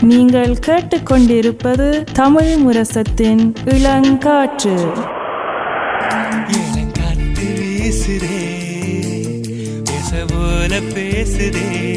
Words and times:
நீங்கள் 0.00 0.56
கேட்டுக்கொண்டிருப்பது 0.66 2.06
தமிழ் 2.12 2.56
முரசத்தின் 2.56 3.52
இளங்காற்று. 3.64 4.76
இளங்காத்து 6.58 7.48
வீசுதே 7.58 8.58
பேசுதே. 10.94 11.89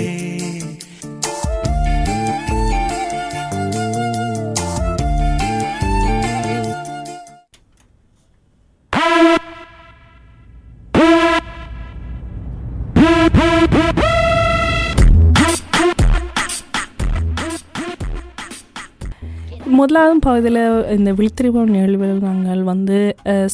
முதலாவது 19.84 20.20
பகுதியில் 20.24 20.60
இந்த 20.96 21.10
விழித்திரிபம் 21.14 21.72
நிகழ்வுகள் 21.74 22.20
நாங்கள் 22.26 22.62
வந்து 22.70 22.98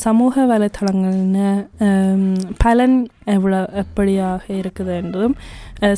சமூக 0.02 0.46
வலைத்தளங்கள்னு 0.46 1.48
பலன் 2.60 2.98
எவ்வளோ 3.34 3.60
எப்படியாக 3.82 4.58
இருக்குது 4.58 4.94
என்றதும் 4.98 5.36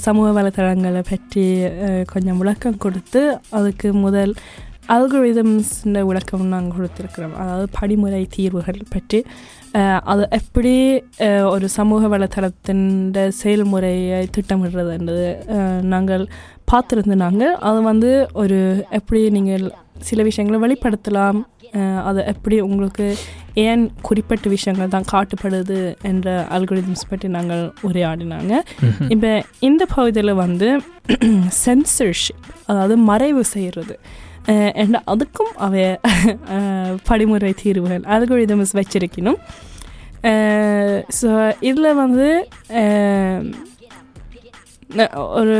சமூக 0.05 0.27
வலைத்தளங்களை 0.37 1.01
பற்றி 1.09 1.45
கொஞ்சம் 2.11 2.41
விளக்கம் 2.41 2.77
கொடுத்து 2.77 3.23
அதுக்கு 3.51 3.89
முதல் 4.03 4.33
அல்கோரிதம்ஸ்ன்ற 4.89 5.99
விளக்கம் 6.07 6.45
நாங்கள் 6.47 6.77
கொடுத்துருக்குறோம். 6.77 7.35
அதாவது 7.41 7.67
படிமுறை 7.75 8.21
தீர்வுகள் 8.33 8.79
பற்றி. 8.89 9.19
அது 10.05 10.23
எப்படி 10.37 10.73
ஒரு 11.49 11.65
சமூக 11.75 12.07
வலைத்தளத்தின் 12.07 12.85
செயல்முறையை 13.37 14.19
திட்டமிடுறதுன்றது 14.35 15.27
அஹ், 15.55 15.81
நாங்கள் 15.87 16.23
பார்த்துருந்தாங்க 16.71 17.45
அது 17.63 17.79
வந்து 17.83 18.11
ஒரு 18.35 18.59
எப்படி 18.91 19.21
நீங்கள் 19.37 19.65
சில 20.01 20.23
விஷயங்களை 20.23 20.59
வெளிப்படுத்தலாம். 20.63 21.39
அது 22.03 22.19
எப்படி 22.25 22.59
உங்களுக்கு 22.61 23.05
ஏன் 23.63 23.83
குறிப்பிட்ட 24.01 24.49
விஷயங்கள் 24.49 24.87
தான் 24.87 25.07
காட்டுப்படுது 25.11 25.77
என்ற 26.03 26.27
அல்கோரிதம்ஸ் 26.51 27.09
பற்றி 27.09 27.27
நாங்கள் 27.29 27.63
உரையாடினாங்க. 27.83 28.53
இப்போ 29.09 29.31
இந்த 29.61 29.85
பகுதியில் 29.93 30.33
வந்து 30.41 30.69
சென்சர்ஷிப் 31.65 32.43
அதாவது 32.67 32.97
மறைவு 33.03 33.43
செய்கிறது 33.51 33.95
and 34.77 34.95
அதுக்கும் 35.07 35.51
அவை 35.59 35.81
அஹ், 36.55 36.95
படிமுறை 37.03 37.53
தீர்வுகள் 37.59 38.03
அல்கோரிதம்ஸ் 38.13 38.77
வச்சிருக்கணும். 38.77 39.39
ஸோ 41.19 41.29
இதில் 41.61 41.93
வந்து 41.95 42.27
ஒரு 45.39 45.57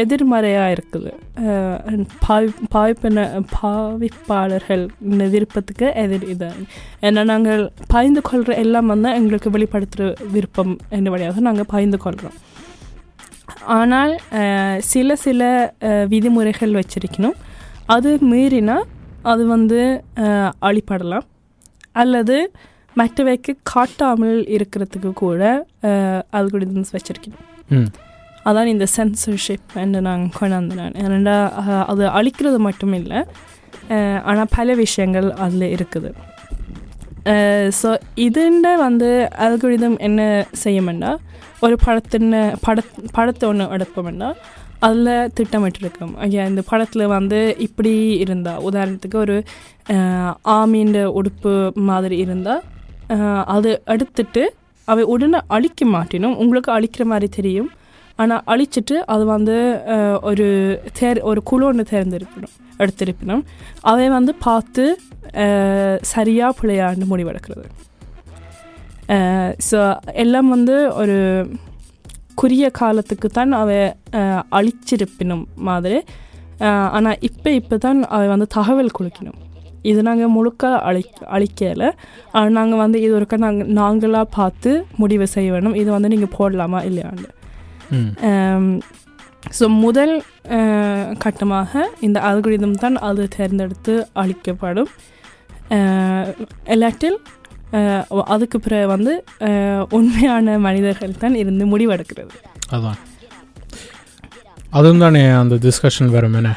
எதிர்மறையாக 0.00 0.72
இருக்குது. 0.76 1.10
பாவி 2.24 2.50
பாவிப்பின 2.74 3.24
பாவிப்பாளர்கள் 3.54 4.84
இந்த 5.10 5.24
விருப்பத்துக்கு 5.34 5.86
எதிர் 6.02 6.26
இது. 6.34 6.48
ஏன்னா 7.06 7.22
நாங்கள் 7.32 7.62
பாய்ந்து 7.92 8.22
கொள்கிற 8.28 8.56
எல்லாம் 8.64 8.90
வந்து 8.94 9.14
எங்களுக்கு 9.20 9.54
வெளிப்படுத்துகிற 9.56 10.10
விருப்பம் 10.34 10.74
என்ற 10.98 11.10
வழியாக 11.14 11.46
நாங்கள் 11.48 11.70
பாய்ந்து 11.72 12.00
கொள்கிறோம் 12.04 12.38
ஆனால் 13.78 14.14
சில 14.92 15.16
சில 15.26 15.42
விதிமுறைகள் 16.12 16.78
வச்சிருக்கணும். 16.80 17.36
அது 17.96 18.10
மீறினா 18.32 18.78
அது 19.32 19.42
வந்து 19.54 19.80
அழிப்படலாம். 20.68 21.26
அல்லது 22.02 22.36
மற்றவைக்கு 23.00 23.52
காட்டாமல் 23.72 24.38
இருக்கிறதுக்கு 24.56 25.10
கூட 25.24 25.42
அல்குரிதம்ஸ் 26.38 26.94
வச்சிருக்கணும். 26.96 27.44
அதான் 28.48 28.70
இந்த 28.74 28.86
சென்சர்ஷிப் 28.96 29.74
என்று 29.82 30.00
நான் 30.08 30.22
கொண்டாந்தினேன். 30.38 30.94
ஏன்னா 31.04 31.36
அது 31.92 32.04
அழிக்கிறது 32.18 32.58
மட்டும் 32.68 32.94
இல்லை 33.00 33.20
ஆனால் 34.30 34.50
பல 34.56 34.74
விஷயங்கள் 34.84 35.28
அதில் 35.44 35.72
இருக்குது. 35.76 36.10
ஸோ 37.78 37.90
இதுண்ட 38.26 38.66
வந்து 38.86 39.08
அல்குரிதம் 39.44 39.96
என்ன 40.08 40.20
செய்யுமெண்டா? 40.64 41.12
ஒரு 41.64 41.76
படத்தின் 41.84 42.30
பட 42.64 42.78
படத்தை 43.16 43.44
ஒன்று 43.50 43.66
எடுப்போம்னா 43.76 44.28
அதில் 44.86 45.30
திட்டமிட்டிருக்கோம். 45.36 46.12
ஐயா 46.24 46.42
இந்த 46.50 46.62
படத்தில் 46.70 47.12
வந்து 47.16 47.38
இப்படி 47.66 47.92
இருந்தால் 48.24 48.62
உதாரணத்துக்கு 48.68 49.18
ஒரு 49.24 49.36
ஆமீன்ற 50.58 51.04
உடுப்பு 51.20 51.54
மாதிரி 51.90 52.16
இருந்தால் 52.24 52.62
அது 53.54 53.70
எடுத்துட்டு 53.94 54.42
அவை 54.88 55.02
உடனே 55.14 55.38
அழிக்க 55.56 55.86
மாட்டினும் 55.94 56.36
உங்களுக்கு 56.42 56.70
அழிக்கிற 56.76 57.04
மாதிரி 57.12 57.28
தெரியும். 57.38 57.70
ஆனால் 58.22 58.42
அழிச்சிட்டு 58.52 58.96
அது 59.12 59.24
வந்து 59.34 59.56
ஒரு 60.28 60.46
தேர் 60.98 61.20
ஒரு 61.30 61.40
குழு 61.50 61.64
ஒன்று 61.68 61.84
தேர்ந்தெடுக்கணும் 61.92 62.54
எடுத்திருப்பினும் 62.82 63.42
அதை 63.90 64.06
வந்து 64.18 64.32
பார்த்து 64.46 64.84
சரியாக 66.12 66.56
பிள்ளையாண்டு 66.58 67.06
முடிவெடுக்கிறது. 67.12 67.66
ஸோ 69.68 69.78
எல்லாம் 70.24 70.48
வந்து 70.54 70.76
ஒரு 71.00 71.16
குறுகிய 72.40 72.68
காலத்துக்கு 72.80 73.28
தான் 73.38 73.52
அவை 73.62 73.78
அழிச்சிருப்பினும் 74.58 75.44
மாதிரி. 75.68 75.98
ஆனால் 76.96 77.20
இப்போ 77.28 77.50
இப்போ 77.60 77.76
தான் 77.86 78.00
அவை 78.16 78.26
வந்து 78.34 78.46
தகவல் 78.56 78.96
கொடுக்கணும். 78.98 79.38
இது 79.90 80.00
நாங்கள் 80.08 80.34
முழுக்க 80.36 80.64
அழி 80.88 81.02
அழிக்கலை. 81.36 81.88
நாங்கள் 82.58 82.82
வந்து 82.84 82.98
இது 83.06 83.12
ஒருக்க 83.18 83.36
நாங்கள் 83.46 83.70
நாங்களாக 83.80 84.32
பார்த்து 84.38 84.70
முடிவு 85.02 85.26
செய்ய 85.36 85.48
வேணும் 85.54 85.78
இது 85.82 85.90
வந்து 85.96 86.12
நீங்கள் 86.14 86.34
போடலாமா 86.36 86.80
இல்லையாண்டு 86.90 87.30
ஸோ 89.52 89.66
முதல் 89.80 90.12
அஹ், 90.50 91.14
கட்டமாக 91.18 91.72
இந்த 92.00 92.18
அல்குரிதம் 92.22 92.78
தான் 92.78 92.96
அது 93.02 93.28
தேர்ந்தெடுத்து 93.28 93.92
அளிக்கப்படும். 94.14 94.90
இல்லாட்டில் 96.68 97.18
அஹ், 97.72 98.04
அதுக்கு 98.26 98.60
பிறகு 98.60 98.86
வந்து 98.86 99.12
உண்மையான 99.90 100.58
மனிதர்கள் 100.58 101.18
தான் 101.18 101.34
இருந்து 101.34 101.64
முடிவெடுக்கிறது. 101.66 102.34
அதான். 102.70 102.98
அதுவும் 104.72 104.98
தானே 104.98 105.22
அந்த 105.34 105.54
டிஸ்கஷன் 105.62 106.10
வரும் 106.10 106.34
என்ன? 106.34 106.50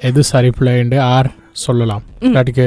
எது 0.00 0.22
சரி 0.24 0.50
பிள்ளைண்டு 0.50 0.98
ஆர் 1.08 1.28
சொல்லலாம். 1.60 2.04
இல்லாட்டிக்கு 2.22 2.66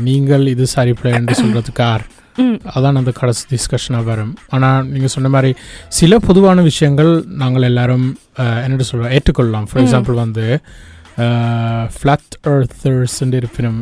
நீங்கள் 0.00 0.46
இது 0.46 0.66
சரி 0.66 0.92
பிள்ளைண்டு 0.92 1.32
சொல்கிறதுக்கு 1.34 1.84
ஆர். 1.84 2.04
அதான் 2.74 3.00
அந்த 3.02 3.12
கடைசி 3.20 3.42
டிஸ்கஷனாக 3.52 4.04
வரும். 4.10 4.32
ஆனால் 4.56 4.86
நீங்கள் 4.92 5.14
சொன்ன 5.14 5.30
மாதிரி 5.36 5.50
சில 6.00 6.18
பொதுவான 6.28 6.62
விஷயங்கள் 6.70 7.12
நாங்கள் 7.42 7.68
எல்லாரும் 7.70 8.06
என்னட்டு 8.64 8.88
சொல்கிறோம் 8.90 9.14
ஏற்றுக்கொள்ளலாம். 9.16 9.68
ஃபார். 9.70 9.82
எக்ஸாம்பிள் 9.84 10.22
வந்து 10.24 10.46
ஃப்ளாட் 11.96 12.36
எர்த்தர்ஸ் 12.52 13.18
இருப்பினும் 13.40 13.80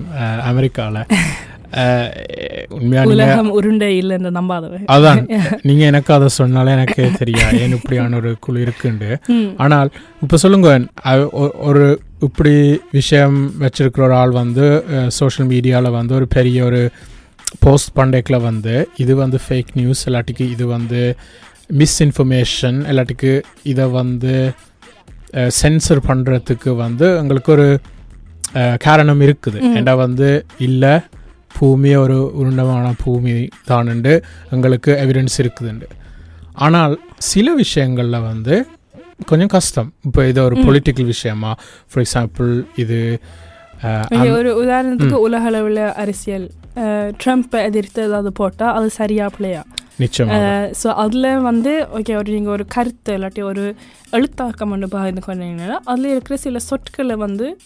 அமெரிக்காவில் 0.50 1.04
உண்மையான 2.76 3.50
உருண்டை 3.56 3.88
இல்லைன்னு 4.02 4.30
அதான். 4.94 5.20
நீங்க 5.68 5.82
எனக்கு 5.84 6.10
அதை 6.14 6.28
சொன்னாலே 6.36 6.70
எனக்கு 6.76 7.02
தெரியா 7.18 7.46
ஏன் 7.60 7.74
இப்படியான 7.78 8.16
ஒரு 8.16 8.30
குழு 8.44 8.60
இருக்குண்டு. 8.66 9.10
ஆனால் 9.64 9.90
இப்போ 10.22 10.36
சொல்லுங்க 10.44 10.70
ஒரு 11.68 11.84
இப்படி 12.28 12.54
விஷயம் 12.90 13.36
வச்சிருக்கிற 13.60 14.04
ஒரு 14.08 14.16
ஆள் 14.22 14.32
வந்து 14.42 14.66
சோஷியல் 15.18 15.50
மீடியாவில் 15.50 15.96
வந்து 15.98 16.14
ஒரு 16.14 16.28
பெரிய 16.36 16.64
ஒரு 16.64 16.80
போஸ்ட் 17.64 17.92
பண்டைக்கில் 17.98 18.44
வந்து 18.48 18.74
இது 19.02 19.12
வந்து 19.22 19.38
ஃபேக் 19.44 19.70
நியூஸ் 19.80 20.02
இல்லாட்டிக்கு 20.08 20.44
இது 20.54 20.64
வந்து 20.76 21.02
மிஸ்இன்ஃபர்மேஷன் 21.80 22.78
இல்லாட்டிக்கு 22.90 23.32
இதை 23.72 23.86
வந்து 24.00 24.34
சென்சர் 25.60 26.00
பண்ணுறதுக்கு 26.08 26.70
வந்து 26.84 27.06
எங்களுக்கு 27.20 27.50
ஒரு 27.56 27.68
காரணம் 28.86 29.22
இருக்குது. 29.26 29.58
ஏண்டா 29.78 29.94
வந்து 30.06 30.28
இல்லை 30.68 30.94
பூமி 31.58 31.90
ஒரு 32.04 32.16
உருண்டமான 32.40 32.86
பூமி 33.04 33.34
தானுண்டு 33.70 34.12
எங்களுக்கு 34.54 34.92
எவிடன்ஸ் 35.04 35.36
இருக்குதுண்டு. 35.42 35.86
ஆனால் 36.66 36.94
சில 37.32 37.54
விஷயங்களில் 37.64 38.26
வந்து 38.30 38.54
கொஞ்சம் 39.30 39.52
கஷ்டம். 39.56 39.90
இப்போ 40.06 40.20
இது 40.30 40.40
ஒரு. 40.46 40.56
பொலிட்டிக்கல் 40.66 41.10
விஷயமா? 41.14 41.52
ஃபார் 41.88 42.02
எக்ஸாம்பிள் 42.04 42.50
இது 42.82 42.98
ஒரு 44.38 44.50
உதாரணத்துக்கு 44.62 45.18
உலக 45.26 45.44
அளவில் 45.50 45.82
அரசியல். 46.04 46.46
ட்ரம்ப்பை 47.24 47.60
எதிர்த்து 47.62 48.00
ஏதாவது 48.02 48.32
போட்டால் 48.32 48.74
அது 48.74 48.88
சரியா 48.90 49.26
பிள்ளையா 49.26 49.62
ஸோ 50.82 50.88
அதில் 50.94 51.28
வந்து 51.40 51.72
ஓகே 51.98 52.12
ஒரு 52.16 52.30
நீங்கள் 52.32 52.52
ஒரு 52.52 52.64
கருத்து 52.68 53.14
இல்லாட்டி 53.14 53.42
ஒரு 53.42 53.64
எழுத்தாக்கம் 54.10 54.70
ஒன்று 54.70 54.88
பகிர்ந்து 54.88 55.22
கொண்டீங்கன்னா 55.26 55.78
அதில் 55.84 56.10
இருக்கிற 56.10 56.36
சில 56.36 56.58
சொற்களை 56.58 57.16
வந்து 57.16 57.56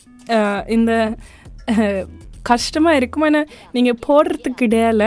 இந்த 0.67 0.93
கஷ்டமாக 2.43 2.97
இருக்கும் 2.97 3.23
ஆனால் 3.23 3.49
நீங்கள் 3.73 4.01
போடுறதுக்கு 4.07 4.67
இடையில 4.67 5.05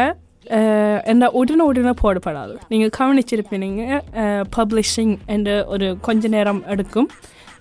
என்ன 1.04 1.30
உடனே 1.32 1.64
உடனே 1.64 1.94
போடப்படாது 2.04 2.56
நீங்கள் 2.68 2.94
கவனிச்சிருப்பீங்க 2.98 4.02
பப்ளிஷிங் 4.58 5.16
என்ற 5.26 5.66
ஒரு 5.66 5.98
கொஞ்ச 6.00 6.28
நேரம் 6.28 6.62
எடுக்கும் 6.68 7.10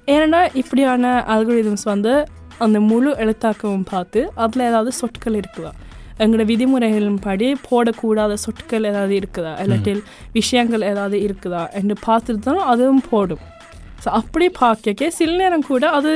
ஏன்னா 0.07 0.41
இப்படியான 0.55 1.13
அல்கோரிதம்ஸ் 1.27 1.85
வந்து 1.85 2.13
அந்த 2.59 2.81
முழு 2.81 3.11
எழுத்தாக்கமும் 3.17 3.89
பார்த்து 3.91 4.21
அதில் 4.35 4.67
ஏதாவது 4.67 4.93
சொற்கள் 4.93 5.35
இருக்குதா 5.35 5.73
எங்களோட 6.23 6.45
விதிமுறைகளின் 6.51 7.21
படி 7.27 7.47
போடக்கூடாத 7.69 8.33
சொற்கள் 8.45 8.89
ஏதாவது 8.91 9.15
இருக்குதா? 9.21 9.53
இல்லாட்டில் 9.63 10.03
விஷயங்கள் 10.33 10.87
ஏதாவது 10.91 11.17
இருக்குதா? 11.27 11.63
என்று 11.79 11.95
பார்த்துட்டு 12.07 12.47
தான் 12.49 12.63
அதுவும் 12.73 13.05
போடும். 13.11 13.43
ஸோ 14.05 14.09
அப்படி 14.21 14.47
பார்க்க 14.63 15.11
சில 15.19 15.37
நேரம் 15.43 15.69
கூட 15.71 15.85
அது 15.99 16.13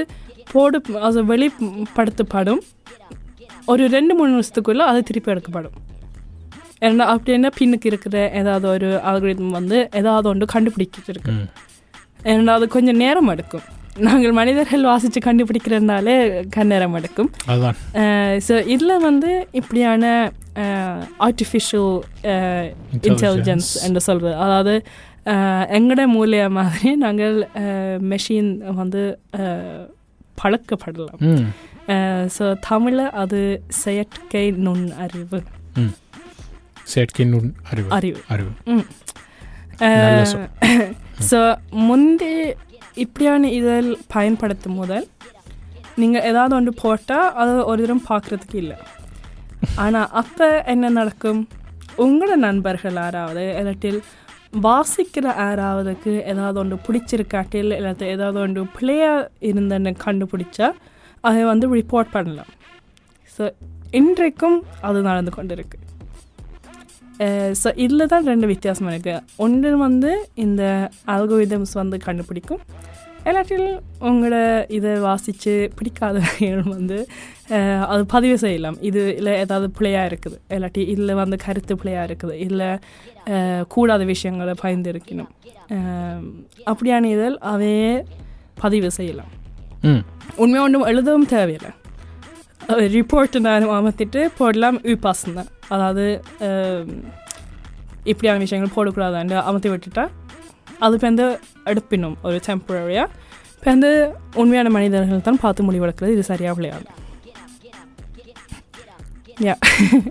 போடு 0.52 0.78
அது 1.08 1.18
வெளிப்படுத்தப்படும். 1.32 2.60
ஒரு 3.72 3.86
ரெண்டு 3.94 4.12
மூணு 4.18 4.30
வருஷத்துக்குள்ள 4.36 4.82
அது 4.90 5.00
திருப்பி 5.08 5.30
எடுக்கப்படும். 5.34 5.76
ஏன்னா 6.86 7.06
அப்படின்னா 7.14 7.50
பின்னுக்கு 7.58 7.86
இருக்கிற 7.90 8.16
ஏதாவது 8.40 8.66
ஒரு 8.74 8.88
algorithm 9.10 9.48
வந்து 9.58 9.78
ஏதாவது 10.00 10.26
ஒன்று 10.32 10.46
கண்டுபிடிக்கிட்டு 10.54 11.10
இருக்கு. 11.14 11.34
ஏன்னா 12.30 12.54
அது 12.58 12.68
கொஞ்சம் 12.76 13.00
நேரம் 13.04 13.30
எடுக்கும். 13.34 13.66
நாங்கள் 13.98 14.32
மனிதர்கள் 14.32 14.82
வாசித்து 14.82 15.20
கண்டுபிடிக்கிறதுனாலே 15.20 16.16
கண்ணேரம் 16.48 16.94
எடுக்கும். 16.94 17.30
ஸோ 18.46 18.66
இதில் 18.66 18.96
வந்து 19.00 19.30
இப்படியான 19.52 20.04
ஆர்டிஃபிஷியல் 21.20 21.92
இன்டெலிஜென்ஸ் 23.08 23.70
என்று 23.82 24.00
சொல்வது. 24.00 24.34
அதாவது 24.36 24.74
அஹ், 25.26 25.66
எங்கட 25.70 26.02
மூலிய 26.12 26.50
மாதிரி 26.50 26.90
நாங்கள் 26.96 27.34
மெஷின் 28.08 28.50
வந்து 28.74 29.02
பழக்கப்படலாம். 30.38 31.20
ஸோ 32.36 32.44
தமிழில் 32.68 33.12
அது 33.16 33.40
செயற்கை 33.78 34.44
நுண் 34.60 34.86
அறிவு. 34.98 35.40
செயற்கை 36.84 37.24
நுண் 37.24 37.50
அறிவு. 37.70 37.88
அறிவு. 37.90 38.20
அறிவு. 38.28 38.50
ஸோ 41.28 41.38
முந்தி 41.88 42.32
இப்படியான 43.04 43.50
இதில் 43.58 43.90
பயன்படுத்தும் 44.14 44.78
முதல் 44.82 45.06
நீங்கள் 46.02 46.24
ஏதாவது 46.30 46.52
ஒன்று 46.58 46.72
போட்டால் 46.82 47.32
அது 47.42 47.52
ஒரு 47.70 47.80
தரம் 47.84 48.06
பார்க்குறதுக்கு 48.10 48.58
இல்லை. 48.62 48.76
ஆனால் 49.84 50.10
அப்போ 50.20 50.48
என்ன 50.72 50.90
நடக்கும்? 50.98 51.40
உங்களோட 52.04 52.34
நண்பர்கள் 52.46 52.98
யாராவது 53.04 53.44
இல்லாட்டில் 53.60 54.00
வாசிக்கிற 54.66 55.26
யாராவதுக்கு 55.40 56.12
ஏதாவது 56.32 56.58
ஒன்று 56.62 56.76
பிடிச்சிருக்காட்டில் 56.86 57.76
இல்லாட்டி 57.78 58.06
ஏதாவது 58.14 58.38
ஒன்று 58.44 58.62
பிள்ளையாக 58.76 59.28
இருந்தன்னு 59.50 59.92
கண்டுபிடிச்சா 60.04 60.68
அதை 61.24 61.42
வந்து 61.52 61.68
ரிப்போர்ட் 61.80 62.14
பண்ணலாம். 62.16 62.52
ஸோ 63.34 63.44
இன்றைக்கும் 64.00 64.58
அது 64.88 64.98
நடந்து 65.10 65.32
கொண்டு 65.36 65.54
இருக்குது 65.58 65.87
ஸோ 67.60 67.68
இதில் 67.76 68.06
தான் 68.06 68.24
ரெண்டு 68.24 68.46
வித்தியாசம் 68.46 68.88
இருக்குது 68.88 69.22
ஒன்று 69.36 69.76
வந்து 69.78 70.10
இந்த 70.36 70.62
அல்கோரிதம்ஸ் 71.06 71.74
வந்து 71.74 71.98
கண்டுபிடிக்கும். 71.98 72.62
இல்லாட்டில் 73.26 73.64
உங்களோட 74.00 74.36
இதை 74.68 74.92
வாசித்து 75.00 75.54
பிடிக்காதவர்கள் 75.78 76.62
வந்து 76.68 76.98
அஹ், 77.50 77.84
அது 77.86 78.02
பதிவு 78.06 78.36
செய்யலாம். 78.38 78.78
இது 78.80 79.16
இல்லை 79.16 79.32
ஏதாவது 79.38 79.70
பிள்ளையாக 79.70 80.08
இருக்குது. 80.10 80.36
இல்லாட்டி 80.50 80.82
இதில் 80.88 81.14
வந்து 81.14 81.36
கருத்து 81.36 81.74
பிள்ளையாக 81.76 82.08
இருக்குது. 82.08 82.34
இல்லை 82.40 82.68
கூடாத 83.68 84.02
விஷயங்களை 84.04 84.54
பயந்துருக்கணும். 84.62 85.30
அப்படியான 86.66 87.08
இதில் 87.08 87.38
அவையே 87.46 87.90
பதிவு 88.56 88.90
செய்யலாம். 88.90 89.32
உண்மையாக 90.38 90.64
ஒன்றும் 90.64 90.86
எழுதவும் 90.86 91.28
தேவையில்லை. 91.28 91.72
ரிப்போர்ட் 92.76 93.36
நான் 93.40 93.68
அமர்த்திட்டு 93.70 94.28
போடலாம் 94.38 94.78
உபாசனை 94.84 95.44
அதாவது 95.68 96.04
இப்படியான 98.04 98.38
விஷயங்கள் 98.38 98.74
போடக்கூடாதான்னு 98.76 99.36
அமர்த்தி 99.42 99.68
விட்டுட்டா 99.68 100.04
அது 100.78 100.94
இப்போ 100.94 101.06
வந்து 101.06 101.26
எடுப்பினும் 101.64 102.16
ஒரு 102.22 102.40
டெம்பரரியாக 102.46 103.08
இப்போ 103.54 103.70
வந்து 103.70 103.90
உண்மையான 104.34 104.70
மனிதர்கள் 104.70 105.20
தான் 105.20 105.42
பார்த்து 105.42 105.66
முடிவெடுக்கிறது 105.68 106.12
இது 106.12 106.22
சரியாக 106.22 106.56
விளையாடு 106.58 106.86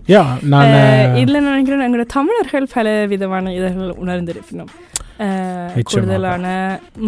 யா 0.08 0.24
நான் 0.44 0.74
இதில் 1.16 1.42
நினைக்கிறேன் 1.42 1.86
எங்களோட 1.88 2.06
தமிழர்கள் 2.08 2.68
பல 2.74 3.06
விதமான 3.06 3.54
இதழ்கள் 3.54 3.98
உணர்ந்திருப்பினோம். 3.98 4.70
கூடுதலான 5.90 6.46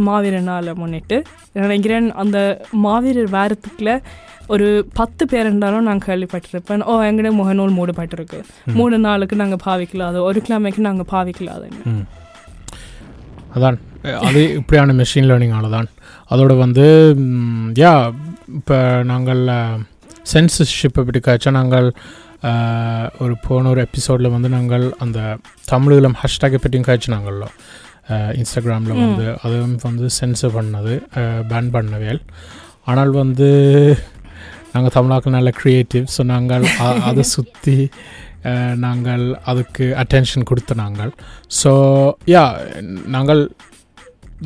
மாவீரர் 0.07 0.47
நாளை 0.49 0.71
முன்னிட்டு 0.81 1.17
நினைக்கிறேன் 1.59 2.07
அந்த 2.23 2.37
மாவீரர் 2.85 3.29
வாரத்துக்குள்ள 3.37 3.93
ஒரு 4.53 4.67
பத்து 4.99 5.23
பேர் 5.31 5.45
இருந்தாலும் 5.47 5.87
நான் 5.87 6.05
கேள்விப்பட்டிருப்பேன். 6.05 6.83
ஓ 6.91 6.93
எங்கட 7.09 7.29
முகநூல் 7.39 7.75
மூடப்பட்டிருக்கு. 7.79 8.39
மூணு 8.77 8.97
நாளுக்கு 9.05 9.35
நாங்கள் 9.41 9.63
பாவிக்கலாது. 9.65 10.17
ஒரு 10.29 10.39
கிழமைக்கு 10.47 10.87
நாங்கள் 10.87 11.09
பாவிக்கலாதுன்னு 11.13 12.05
அதான். 13.55 13.77
அது 14.27 14.41
இப்படியான 14.57 14.95
மெஷின் 15.01 15.27
லேர்னிங்கால 15.29 15.69
தான் 15.75 15.87
அதோட 16.33 16.53
வந்து 16.63 16.85
யா 17.81 17.93
இப்போ 18.59 18.77
நாங்கள் 19.11 19.41
சென்சர்ஷிப்பை 20.33 21.01
பற்றி 21.05 21.21
காய்ச்சா 21.27 21.51
நாங்கள் 21.59 21.87
ஒரு 23.23 23.33
போன 23.45 23.69
ஒரு 23.73 23.81
எபிசோடில் 23.87 24.33
வந்து 24.35 24.49
நாங்கள் 24.57 24.85
அந்த 25.05 25.19
தமிழீழம் 25.71 26.17
ஹேஷ்டேக்கை 26.21 26.59
பற்றியும் 26.59 26.87
காய்ச்சினாங்கள்ல. 26.89 27.45
இன்ஸ்டாகிராமில். 28.37 28.93
வந்து 29.01 29.25
அதுவும் 29.43 29.75
வந்து 29.83 30.07
சென்சர் 30.17 30.55
பண்ணது 30.55 30.93
பேன் 31.49 31.69
பண்ணவேல். 31.75 32.21
ஆனால் 32.87 33.11
வந்து 33.19 33.49
நாங்கள் 34.73 34.95
தமிழாக்கள் 34.95 35.35
நல்ல 35.35 35.51
க்ரியேட்டிவ் 35.59 36.05
ஸோ 36.13 36.23
நாங்கள் 36.31 36.65
அதை 37.07 37.23
சுற்றி 37.33 37.77
நாங்கள் 38.83 39.23
அதுக்கு 39.45 39.85
அட்டென்ஷன் 40.01 40.47
கொடுத்த 40.49 40.73
நாங்கள். 40.81 41.11
ஸோ 41.59 41.71
யா 42.29 42.43
நாங்கள் 43.09 43.41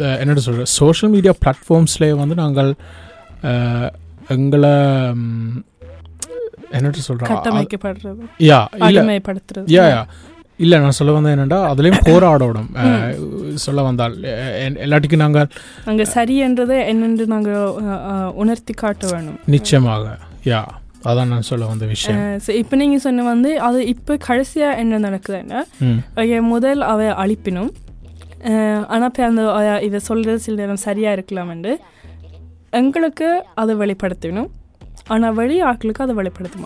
அஹ், 0.02 0.18
என்னட்டு 0.22 0.44
சொல்கிற 0.46 0.66
சோஷியல் 0.76 1.12
மீடியா 1.14 1.34
பிளாட்ஃபார்ம்ஸ்லேயே 1.42 2.16
வந்து 2.20 2.36
நாங்கள் 2.40 2.72
எங்களை 4.36 4.74
என்னட்டு 6.74 7.02
சொல்கிறோம் 7.04 7.30
யா 9.74 9.84
யா 9.90 10.02
இல்லை 10.60 10.78
நான் 10.84 10.96
சொல்ல 10.98 11.12
வந்தேன் 11.16 11.34
என்னென்னா 11.36 11.60
அதுலேயும் 11.72 12.06
போராடணும் 12.10 12.70
சொல்ல 13.66 13.82
வந்தால் 13.88 14.16
எல்லாட்டிக்கும் 14.86 15.24
நாங்கள் 15.24 15.50
அங்கே 15.92 16.06
சரி 16.16 16.36
என்றதை 16.48 16.78
என்னென்று 16.92 17.26
நாங்கள் 17.34 18.32
உணர்த்தி 18.42 18.74
காட்ட 18.82 19.08
வேணும். 19.14 19.38
நிச்சயமாக 19.56 20.06
யா 20.52 20.62
அதான் 21.10 21.32
நான் 21.34 21.48
சொல்ல 21.50 21.64
வந்த 21.72 21.86
விஷயம். 21.94 22.20
இப்போ 22.62 22.76
நீங்கள் 22.82 23.04
சொன்ன 23.06 23.24
வந்து 23.32 23.50
அது 23.68 23.80
இப்போ 23.94 24.14
கடைசியாக 24.28 24.80
என்ன 24.84 25.00
நடக்குதுன்னா 25.08 25.62
முதல் 26.54 26.84
அவ 26.92 27.10
அழிப்பினும் 27.24 27.72
ஆனால் 28.94 29.10
இப்போ 29.12 29.26
அந்த 29.32 29.44
இதை 29.88 30.02
சொல்கிறது 30.10 30.46
சில 30.46 30.56
நேரம் 30.62 30.84
சரியாக 30.88 31.18
இருக்கலாம்ண்டு 31.18 31.74
எங்களுக்கு 32.82 33.28
அதை 33.64 33.74
வெளிப்படுத்தணும் 33.84 34.50
ஆனால் 35.14 35.36
வெளி 35.42 35.58
ஆட்களுக்கு 35.70 36.06
அதை 36.06 36.16
வெளிப்படுத்த. 36.22 36.58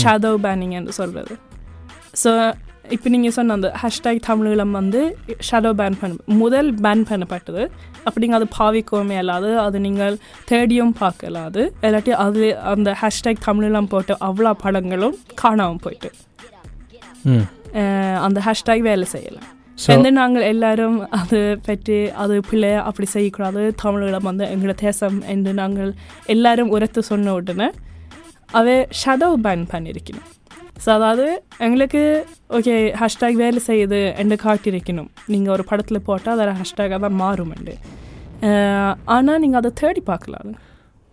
ஷேடோ 0.00 0.30
பேனிங் 0.44 0.76
என்று 0.78 0.92
சொல்கிறது 1.00 1.34
ஸோ 2.22 2.30
இப்போ 2.94 3.08
நீங்கள் 3.12 3.34
சொன்ன 3.36 3.54
அந்த 3.58 3.68
ஹேஷ்டேக் 3.82 4.18
தமிழீழம் 4.26 4.74
வந்து 4.78 5.00
ஷேடோ 5.48 5.70
பேன் 5.80 5.96
பண்ண 6.00 6.34
முதல் 6.42 6.68
பேன் 6.84 7.04
பண்ணப்பட்டது. 7.10 7.62
அப்படிங்க 8.06 8.34
அது 8.38 8.48
பாவிக்கவுமே 8.58 9.16
அல்லாது 9.20 9.50
அது 9.62 9.76
நீங்கள் 9.86 10.16
தேடியும் 10.50 10.92
பார்க்கலாது 11.00 11.62
இல்லாட்டி 11.86 12.12
அது 12.26 12.42
அந்த 12.72 12.92
ஹேஷ்டேக் 13.02 13.40
தமிழீழம் 13.46 13.90
போட்ட 13.94 14.16
அவ்வளோ 14.28 14.52
படங்களும் 14.64 15.16
காணாமல் 15.42 15.82
போயிட்டு. 15.84 16.10
அந்த 18.26 18.38
ஹேஷ்டேக் 18.46 18.86
வேலை 18.90 19.06
செய்யலாம் 19.14 19.48
வந்து 19.78 20.10
நாங்கள் 20.18 20.46
எல்லாரும் 20.52 20.98
அது 21.20 21.38
பற்றி 21.66 21.96
அது 22.22 22.34
பிள்ளை 22.50 22.70
அப்படி 22.88 23.06
செய்யக்கூடாது 23.14 23.62
தமிழீழம் 23.82 24.28
வந்து 24.30 24.44
எங்களோட 24.52 24.76
தேசம் 24.86 25.16
என்று 25.32 25.52
நாங்கள் 25.62 25.90
எல்லாரும் 26.34 26.72
உரத்து 26.76 27.02
சொன்ன 27.10 27.32
உடனே 27.38 27.68
அவை 28.60 28.76
ஷடோ 29.00 29.30
பேன் 29.46 29.64
பண்ணியிருக்கணும் 29.72 30.28
ஸோ 30.76 30.88
அதாவது 30.96 31.26
எங்களுக்கு 31.60 32.02
ஓகே 32.50 32.72
ஹேஷ்டேக் 33.00 33.40
வேலை 33.40 33.60
செய்யுது 33.66 34.00
என்று 34.20 34.36
காட்டியிருக்கணும் 34.42 35.10
நீங்கள் 35.28 35.54
ஒரு 35.54 35.64
படத்தில் 35.68 36.06
போட்டால் 36.06 36.34
அதில் 36.36 36.58
ஹேஷ்டேக்காக 36.58 37.00
தான் 37.04 37.18
மாறும் 37.20 37.52
என்று 37.56 37.74
ஆனால் 39.14 39.40
நீங்கள் 39.42 39.60
அதை 39.60 39.70
தேடி 39.80 40.02
பார்க்கலாம் 40.08 40.50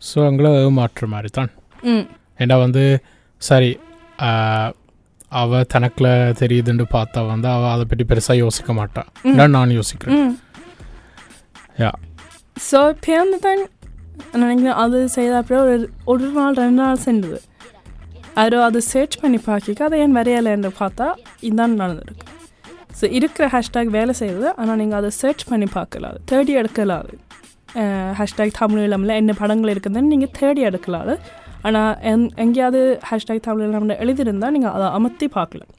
ஸோ 0.02 0.20
எங்களை 0.30 0.52
மாற்ற 0.78 1.08
மாதிரி 1.10 1.30
தான் 1.34 1.52
ம் 1.88 2.06
ஏன்னா 2.40 2.56
வந்து 2.64 2.84
சரி 3.42 3.72
ஆஹ், 4.22 4.72
அவ 5.34 5.62
தனக்குல 5.72 6.08
தெரியுதுன்னு 6.40 6.86
பார்த்தா 6.92 7.20
வந்து 7.28 7.48
அவ 7.52 7.70
அதை 7.72 7.86
பற்றி 7.86 8.06
பெருசாக 8.08 8.42
யோசிக்க 8.42 8.72
மாட்டா 8.76 9.04
ம். 9.26 9.38
நான் 9.56 9.78
யோசிக்கிறேன் 9.78 10.34
யா 11.80 11.92
ஸோ 12.64 12.80
பேருந்து 13.04 13.40
தான் 13.46 13.62
நினைக்கிறேன் 14.36 14.80
அது 14.82 14.98
செய்த 15.14 15.34
அப்புறம் 15.38 15.64
ஒரு 15.66 15.76
ஒரு 16.08 16.26
நாள் 16.36 16.60
ரெண்டு 16.60 16.80
நாள் 16.82 17.04
சென்றது 17.06 17.40
யாரோ 18.36 18.64
அது 18.64 18.82
சர்ச் 18.82 19.20
பண்ணி 19.20 19.38
பார்க்க 19.38 19.86
அதை 19.86 20.00
ஏன் 20.00 20.16
வரையலைன்னு 20.16 20.70
பார்த்தா 20.80 21.08
இதான் 21.42 21.74
நடந்திருக்கு. 21.82 22.26
ஸோ 23.02 23.12
இருக்கிற 23.12 23.50
ஹேஷ்டேக் 23.50 23.86
வேலை 23.86 24.14
செய்யுது 24.20 24.54
ஆனால் 24.58 24.76
நீங்கள் 24.76 24.98
அதை 24.98 25.10
சர்ச் 25.10 25.44
பண்ணி 25.46 25.68
பார்க்கலாது 25.74 26.20
தேடி 26.26 26.56
எடுக்கலாது. 26.56 27.14
ஹேஷ்டேக் 28.20 28.58
தமிழீழமில் 28.62 29.16
என்ன 29.16 29.34
படங்கள் 29.34 29.74
இருக்குதுன்னு 29.74 30.10
நீங்கள் 30.14 30.34
தேடி 30.40 30.66
எடுக்கலாது. 30.66 31.14
ஆனால் 31.62 31.98
எங் 32.02 32.30
எங்கேயாவது 32.36 33.00
ஹேஷ்டேக் 33.10 33.46
தமிழீழம்னு 33.48 34.00
எழுதியிருந்தால் 34.00 34.52
நீங்கள் 34.52 34.72
அதை 34.72 34.88
அமர்த்தி 34.88 35.28
பார்க்கலாம் 35.28 35.72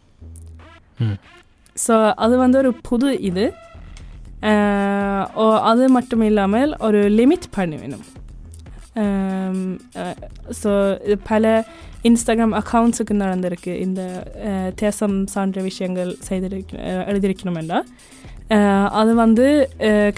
ம். 0.99 1.17
ஸோ 1.87 2.15
அது 2.17 2.37
வந்து 2.37 2.59
ஒரு 2.59 2.75
புது 2.83 3.21
இது. 3.21 3.45
ஓ- 5.35 5.61
அது 5.63 5.89
மட்டும் 5.89 6.21
இல்லாமல் 6.21 6.77
ஒரு 6.79 6.99
லிமிட் 7.11 7.47
பண்ணி 7.51 7.77
வேணும். 7.77 8.05
Um, 8.95 9.79
uh, 9.97 10.15
ஸோ 10.63 10.71
பல 11.29 11.65
இன்ஸ்டாகிராம் 12.09 12.55
அக்கௌண்ட்ஸுக்கு 12.61 13.15
நடந்திருக்கு. 13.23 13.73
இந்த 13.85 14.03
uh, 14.49 14.69
தேசம் 14.83 15.15
சான்ற 15.35 15.63
விஷயங்கள் 15.63 16.11
செய்திருக்க 16.29 16.77
uh, 16.77 17.03
எழுதியிருக்கணும் 17.11 17.59
என்றால் 17.63 17.87
அது 19.01 19.15
வந்து 19.15 19.47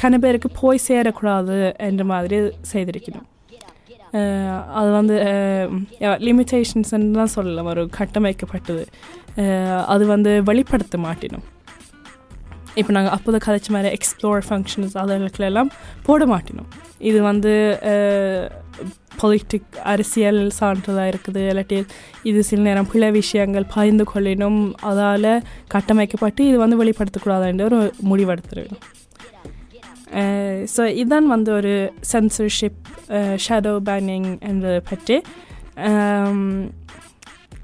கனபேருக்கு 0.02 0.20
பேருக்கு 0.24 0.48
போய் 0.60 0.84
சேரக்கூடாது 0.88 1.56
என்ற 1.88 2.04
மாதிரி 2.04 2.38
செய்திருக்கணும். 2.72 3.26
அது 4.80 4.90
வந்து 4.98 5.16
லிமிட்டேஷன்ஸ் 6.26 6.92
தான் 7.18 7.34
சொல்லலாம். 7.36 7.70
ஒரு 7.74 7.84
கட்டமைக்கப்பட்டது. 7.98 8.84
அது 9.94 10.04
வந்து 10.06 10.32
வெளிப்படுத்த 10.50 10.98
மாட்டினோம். 10.98 11.46
இப்போ 12.80 12.92
நாங்கள் 12.96 13.14
அப்போதை 13.16 13.38
கதைச்ச 13.46 13.68
மாதிரி 13.74 13.90
எக்ஸ்ப்ளோர் 13.96 14.42
ஃபங்க்ஷன்ஸ் 14.46 14.94
அதெல்லாம் 15.02 15.70
போட 16.06 16.24
மாட்டினோம். 16.32 16.70
இது 17.08 17.18
வந்து 17.30 17.52
பொலிட்டிக் 19.22 19.74
அரசியல் 19.92 20.40
சான்றதாக 20.58 21.10
இருக்குது. 21.12 21.42
இல்லாட்டி 21.50 21.78
இது 22.30 22.40
சில 22.48 22.60
நேரம் 22.68 22.88
பிழை 22.92 23.08
விஷயங்கள் 23.20 23.66
பகிர்ந்து 23.74 24.04
கொள்ளினும் 24.12 24.60
அதால் 24.90 25.30
கட்டமைக்கப்பட்டு 25.74 26.42
இது 26.50 26.56
வந்து 26.64 26.80
வெளிப்படுத்தக்கூடாதுன்ற 26.82 27.64
ஒரு 27.70 27.80
முடிவெடுத்துருவேன் 28.10 28.82
ஸோ 30.74 30.82
இதுதான் 31.00 31.28
வந்து 31.34 31.50
ஒரு 31.58 31.74
சென்சர்ஷிப் 32.12 32.80
ஷேடோ 33.44 33.72
பேனிங் 33.88 34.28
என்றதை 34.50 34.80
பற்றி. 34.90 35.16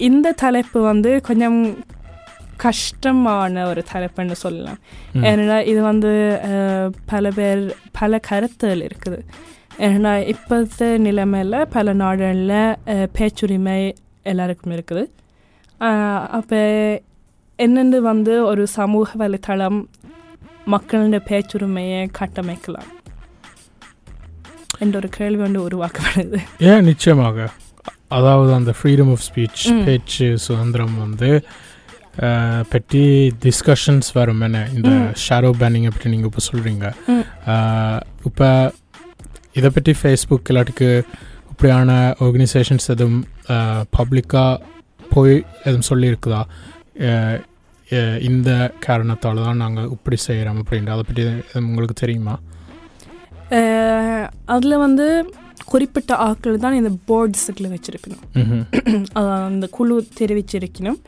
இந்த 0.09 0.29
தலைப்பு 0.43 0.79
வந்து 0.91 1.11
கொஞ்சம் 1.29 1.59
கஷ்டமான 2.65 3.65
ஒரு 3.71 3.83
தலைப்புன்னு 3.93 4.37
சொல்லலாம். 4.45 4.81
ஏன்னா 5.31 5.57
இது 5.73 5.81
வந்து 5.91 6.13
பல 7.13 7.31
பேர் 7.39 7.63
பல 7.99 8.21
கருத்துகள் 8.29 8.85
இருக்குது. 8.89 9.21
ஏன்னா 9.89 10.13
இப்போத்த 10.33 10.89
நிலைமையில் 11.07 11.69
பல 11.77 11.93
நாடுகளில் 12.03 13.07
பேச்சுரிமை 13.19 13.79
எல்லாருக்கும் 14.33 14.75
இருக்குது. 14.77 15.05
அப்போ 16.39 16.61
என்னென்னு 17.59 17.99
வந்து 18.11 18.35
ஒரு 18.51 18.63
சமூக 18.79 19.11
வலைத்தளம் 19.23 19.79
மக்களின் 20.75 21.27
பேச்சுரிமையை 21.31 22.03
கட்டமைக்கலாம்? 22.19 22.91
என்ற 24.83 24.95
ஒரு 25.01 25.09
கேள்வி 25.17 25.43
வந்து 25.47 25.61
உருவாக்கப்படுது. 25.69 26.39
ஏன் 26.71 26.87
நிச்சயமாக? 26.91 27.49
அதாவது 28.19 28.51
அந்த 28.59 28.73
ஃப்ரீடம் 28.77 29.11
ஆஃப் 29.15 29.25
ஸ்பீச். 29.27 29.65
பேச்சு 29.87 30.27
சுதந்திரம் 30.47 30.97
வந்து 31.05 31.31
பற்றி 32.73 33.03
டிஸ்கஷன்ஸ் 33.45 34.09
வரும் 34.19 34.43
என்ன? 34.47 34.59
இந்த. 34.77 34.93
ஷேடோ 35.25 35.51
பேனிங் 35.61 35.87
பற்றி 35.97 36.13
நீங்கள் 36.15 36.31
இப்போ 36.31 36.43
சொல்கிறீங்க. 36.51 36.87
இப்போ 38.29 38.49
இதை 39.59 39.69
பற்றி 39.77 39.93
ஃபேஸ்புக் 40.01 40.51
இல்லாட்டிக்கு 40.53 40.91
இப்படியான 41.53 41.93
ஆர்கனைசேஷன்ஸ் 42.25 42.91
எதுவும் 42.95 43.21
பப்ளிக்காக 43.97 44.61
போய் 45.15 45.35
எதுவும் 45.69 45.89
சொல்லியிருக்குதா? 45.91 46.43
இந்த 48.29 48.51
காரணத்தால் 48.87 49.45
தான் 49.47 49.63
நாங்கள் 49.65 49.91
இப்படி 49.97 50.17
செய்கிறோம் 50.27 50.59
அப்படின்ற 50.63 50.91
அதை 50.97 51.05
பற்றி 51.09 51.23
எதுவும் 51.27 51.69
உங்களுக்கு 51.71 51.97
தெரியுமா? 52.03 52.35
அதில் 54.55 54.83
வந்து 54.87 55.07
குறிப்பிட்ட 55.73 56.13
ஆட்கள் 56.27 56.63
தான் 56.65 56.77
இந்த 56.81 56.91
போர்ட்ஸுக்குள்ள 57.09 57.71
வச்சிருக்கணும். 57.77 58.25
அந்த 59.49 59.67
குழு 59.79 59.97
தெரிவிச்சிருக்கணும். 60.21 61.01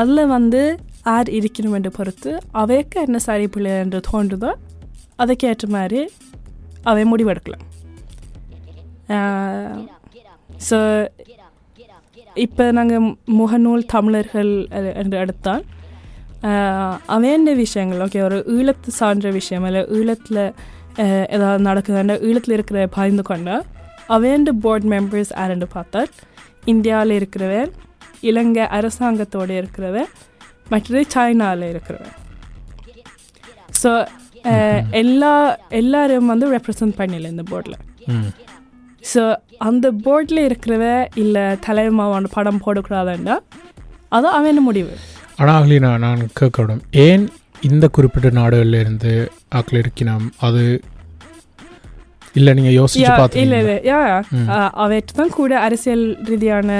அதில் 0.00 0.30
வந்து 0.36 0.60
யார் 1.06 1.28
இருக்கணும் 1.38 1.76
என்று 1.78 1.90
பொறுத்து 1.90 2.30
அவைக்கு 2.60 2.98
என்ன 3.06 3.18
சரி 3.26 3.46
பிள்ளை 3.54 3.72
என்று 3.84 4.00
தோன்றுதோ 4.10 4.50
அதுக்கேற்ற 5.22 5.66
மாதிரி 5.76 6.00
அவை 6.90 7.02
முடிவெடுக்கலாம். 7.12 7.64
ஸோ 10.68 10.78
இப்போ 12.44 12.64
நாங்கள் 12.78 13.06
முகநூல் 13.38 13.82
தமிழர்கள் 13.94 14.52
என்று 15.02 15.16
எடுத்தால் 15.18 15.64
அவேண்ட 17.16 17.50
விஷயங்கள்? 17.54 18.02
ஓகே 18.06 18.20
ஒரு 18.28 18.38
ஈழத்து 18.56 18.90
சார்ந்த 19.00 19.30
விஷயம் 19.30 19.66
இல்லை 19.68 19.82
ஈழத்தில் 19.98 20.42
ஏதாவது 21.34 21.60
நடக்குதுன்னா 21.68 22.16
ஈழத்தில் 22.28 22.56
இருக்கிற 22.56 22.86
பயந்து 22.96 23.24
கொண்டா 23.30 23.56
அவேண்ட 24.16 24.50
போர்ட் 24.64 24.86
மெம்பர்ஸ் 24.94 25.32
யாருன்னு 25.38 25.68
பார்த்தால் 25.76 26.10
இந்தியாவில் 26.72 27.14
இருக்கிறவன் 27.18 27.72
இலங்கை 28.22 28.62
அரசாங்கத்தோடு 28.62 29.62
இருக்கிறவர் 29.62 30.06
மற்றது 30.68 31.04
சைனாவில் 31.08 31.74
இருக்கிறவர் 31.74 32.12
ஸோ 33.82 34.06
எல்லா 34.90 35.56
எல்லாரும் 35.70 36.26
வந்து 36.26 36.56
ரெப்ரசன்ட் 36.56 36.98
பண்ணல 36.98 37.28
இந்த 37.28 37.42
போர்டில் 37.42 37.78
ஸோ 39.14 39.36
அந்த 39.58 39.90
போர்டில் 39.90 40.48
இருக்கிறவ 40.48 41.08
இல்லை 41.14 41.58
தலைமாவான 41.66 42.24
படம் 42.32 42.62
போடக்கூடாதுண்டா 42.66 43.38
அது 44.08 44.28
அவன் 44.28 44.60
முடிவு. 44.60 44.96
ஆனால் 45.38 45.98
நான் 45.98 46.28
கேட்கணும் 46.40 46.82
ஏன் 46.90 47.28
இந்த 47.62 47.88
குறிப்பிட்ட 47.88 48.28
நாடுகள்ல 48.28 48.80
இருந்து 48.80 49.30
ஆக்கள் 49.54 49.80
இருக்கணும்? 49.82 50.30
அது 50.40 50.82
இல்லை 52.38 52.52
நீங்கள் 52.58 52.76
யோசிச்சு 52.78 53.02
யா, 53.04 53.08
இல்ல 53.08 53.20
பார்த்தீங்க 53.20 53.58
இல்ல. 53.62 53.72
யா. 53.90 53.98
அவற்று 54.84 55.14
தான் 55.20 55.34
கூட 55.38 55.52
அரசியல் 55.66 56.04
ரீதியான 56.30 56.70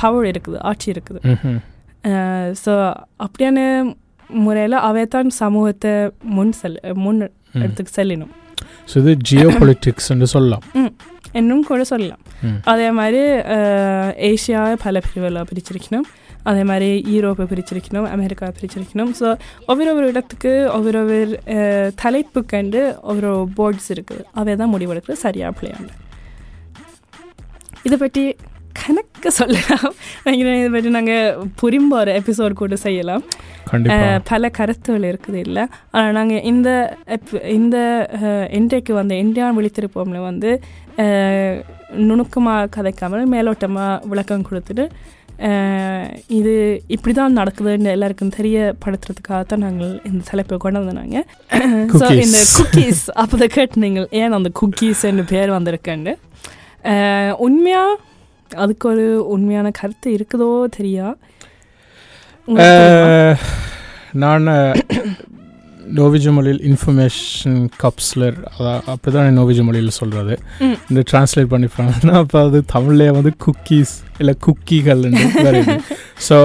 பவர் 0.00 0.26
இருக்குது 0.32 0.58
ஆட்சி 0.70 0.88
இருக்குது. 0.94 1.20
ஸோ 2.64 2.72
அப்படியான 3.26 3.58
முறையில் 4.30 4.76
அவை 4.88 5.04
தான் 5.14 5.30
சமூகத்தை 5.42 5.92
முன் 6.38 6.52
செல் 6.60 6.76
முன். 7.04 7.22
எடுத்துக்கு 7.64 7.92
செல்லணும் 7.98 8.34
ஸோ 8.90 8.94
இது 9.02 9.12
ஜியோ 9.28 9.48
பொலிட்டிக்ஸ்ன்னு 9.60 10.28
சொல்லலாம். 10.34 10.64
இன்னும் 11.34 11.62
கூட 11.64 11.82
சொல்லலாம். 11.88 12.22
அதே 12.66 12.88
மாதிரி 12.96 13.22
அஹ், 13.54 14.10
ஏசியாவை 14.28 14.74
பல 14.82 15.00
பிரிவுகளாக 15.00 15.46
பிரிச்சிருக்கணும் 15.50 16.06
அதே 16.44 16.62
மாதிரி 16.64 16.86
ஈரோப்பை 17.10 17.46
பிரிச்சிருக்கணும் 17.48 18.06
அமெரிக்காவை 18.12 18.52
பிரிச்சிருக்கணும் 18.56 19.10
ஸோ 19.16 19.26
ஒவ்வொரு 19.68 20.06
இடத்துக்கு 20.08 20.52
ஒவ்வொரு 20.76 21.00
ஒரு 21.02 21.18
அஹ், 21.54 21.90
தலைப்பு 22.00 22.42
கண்டு 22.48 22.80
ஒவ்வொரு 23.04 23.30
போர்ட்ஸ் 23.56 23.90
இருக்குது 23.94 24.24
அவை 24.34 24.54
தான் 24.56 24.72
முடிவெடுக்கிறது 24.72 25.24
சரியாக 25.24 25.56
பிள்ளையாண்டு 25.56 25.92
இதை 27.84 27.98
பற்றி 27.98 28.22
கணக்க 28.80 29.28
சொல்லலாம் 29.34 29.88
நினைக்கிறேன் 30.20 30.58
இதை 30.58 30.70
பற்றி 30.70 30.90
நாங்கள் 30.90 31.24
புரிம்ப 31.60 31.92
ஒரு 31.98 32.12
எபிசோட் 32.18 32.60
கூட 32.60 32.74
செய்யலாம் 32.82 33.24
பல 34.28 34.44
கருத்துகள் 34.56 35.08
இருக்குது 35.08 35.38
இல்லை 35.42 35.64
ஆனால் 35.92 36.16
நாங்கள் 36.16 36.44
இந்த 36.50 36.68
இந்த 37.54 37.76
இன்றைக்கு 38.58 38.92
வந்து 38.94 39.16
இந்தியா 39.24 39.48
விழித்திருப்போம்ல 39.56 40.20
வந்து 40.24 40.50
நுணுக்கமாக 42.02 42.68
கதைக்காமல் 42.76 43.30
மேலோட்டமாக 43.32 44.08
விளக்கம் 44.08 44.46
கொடுத்துட்டு 44.48 44.84
இது 46.30 46.52
இப்படி 46.88 47.12
தான் 47.14 47.36
நடக்குதுன்னு 47.36 47.92
எல்லாருக்கும் 47.92 48.34
தெரியப்படுத்துறதுக்காக 48.34 49.40
தான் 49.44 49.62
நாங்கள் 49.62 49.92
இந்த 50.04 50.22
தலைப்பை 50.30 50.56
கொண்டு 50.58 50.80
வந்தாங்க 50.80 51.18
ஸோ. 51.92 52.04
இந்த 52.24 52.40
குக்கீஸ் 52.56 53.02
அப்போ 53.14 53.46
கேட்டு 53.54 53.80
நீங்கள் 53.80 54.08
ஏன் 54.20 54.36
அந்த 54.38 54.50
குக்கீஸ் 54.60 55.02
பேர் 55.28 55.56
வந்திருக்கேன்னு? 55.56 56.14
அஹ், 56.84 57.32
உண்மையா? 57.38 57.84
அதுக்கு 58.50 58.88
ஒரு 58.88 59.06
உண்மையான 59.28 59.70
கருத்து 59.70 60.10
இருக்குதோ 60.16 60.48
தெரியா? 60.76 61.08
நான் 64.14 64.48
நோவிஜ 65.98 66.32
மொழியில் 66.36 66.62
இன்ஃபர்மேஷன் 66.70 67.58
கப்ஸ்லர் 67.82 68.36
அதான் 68.56 68.82
அப்படி 68.92 69.10
தான் 69.16 69.38
நோவிஜ 69.40 69.60
மொழியில் 69.68 69.98
சொல்கிறது. 70.00 70.36
இந்த 70.90 71.00
டிரான்ஸ்லேட் 71.10 71.52
பண்ணி 71.54 71.68
பண்ணா 71.76 72.14
அப்போ 72.22 72.38
அது 72.46 72.60
தமிழ்லேயே 72.76 73.12
வந்து 73.18 73.32
குக்கீஸ் 73.46 73.94
இல்லை 74.22 74.34
குக்கிகள் 74.46 75.02
வருது 75.44 75.74
ஸோ 76.26 76.36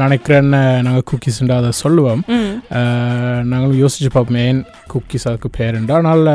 நினைக்கிறேன் 0.00 0.50
நாங்கள் 0.86 1.06
குக்கீஸ்ன்ற 1.10 1.54
அதை 1.60 1.70
சொல்லுவோம். 1.82 2.22
நாங்களும் 3.52 3.80
யோசிச்சு 3.82 4.10
பார்ப்போம் 4.16 4.40
ஏன் 4.48 4.60
குக்கீஸ் 4.92 5.26
அதுக்கு 5.30 5.48
பேருண்டா 5.58 5.96
அதனால் 5.98 6.30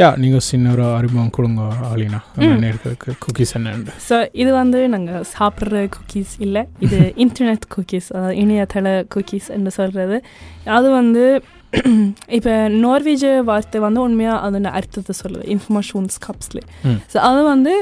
யா 0.00 0.08
நீங்கள் 0.22 0.44
சின்ன 0.50 0.72
ஒரு 0.74 0.84
அறிமுகம் 0.98 1.34
கொடுங்க 1.36 1.62
ஆலினா. 1.90 2.20
நேர்களுக்கு 2.64 3.16
குக்கீஸ் 3.24 3.54
என்னண்டு 3.60 3.94
ஸோ 4.08 4.18
இது 4.42 4.50
வந்து 4.60 4.80
நாங்கள் 4.94 5.26
சாப்பிட்ற 5.36 5.86
குக்கீஸ் 5.96 6.34
இல்லை. 6.46 6.64
இது 6.86 6.98
இன்டர்நெட் 7.24 7.66
குக்கீஸ் 7.74 8.08
அதாவது 8.16 8.38
இணையதள 8.44 8.88
குக்கீஸ் 9.14 9.48
என்று 9.56 9.70
சொல்கிறது 9.78 10.16
அது 10.76 10.88
வந்து 11.00 11.24
இப்போ 12.36 12.52
நார்வேஜ 12.82 13.22
வார்த்தை 13.44 13.78
வந்து 13.84 14.00
உண்மையாக 14.00 14.42
அதோட 14.44 14.70
அர்த்தத்தை 14.78 15.14
சொல்லுது 15.20 15.44
இன்ஃபர்மேஷன்ஸ் 15.54 16.16
கப்ஸில் 16.24 16.60
ம். 16.84 16.98
ஸோ 17.12 17.18
அது 17.28 17.40
வந்து 17.46 17.72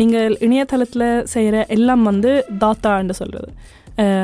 நீங்கள் 0.00 0.36
இணையதளத்தில் 0.40 1.04
செய்கிற 1.32 1.56
எல்லாம் 1.76 2.04
வந்து 2.04 2.30
தாத்தான்னு 2.62 3.16
சொல்கிறது 3.20 3.50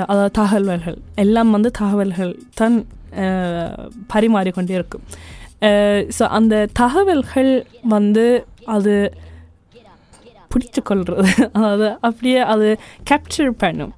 அதாவது 0.06 0.32
தகவல்கள். 0.38 0.96
எல்லாம் 1.18 1.50
வந்து 1.50 1.70
தகவல்கள் 1.78 2.32
தான் 2.54 2.76
பரிமாறிக்கொண்டே 4.12 4.74
இருக்கும் 4.78 5.04
ஸோ 6.16 6.24
அந்த 6.38 6.54
தகவல்கள் 6.78 7.52
வந்து 7.94 8.26
அது 8.74 8.94
பிடிச்சு 10.50 10.80
கொள்வது 10.82 11.24
அதாவது 11.50 11.88
அப்படியே 12.06 12.40
அது 12.52 12.68
கேப்சர் 13.10 13.52
பண்ணும். 13.60 13.92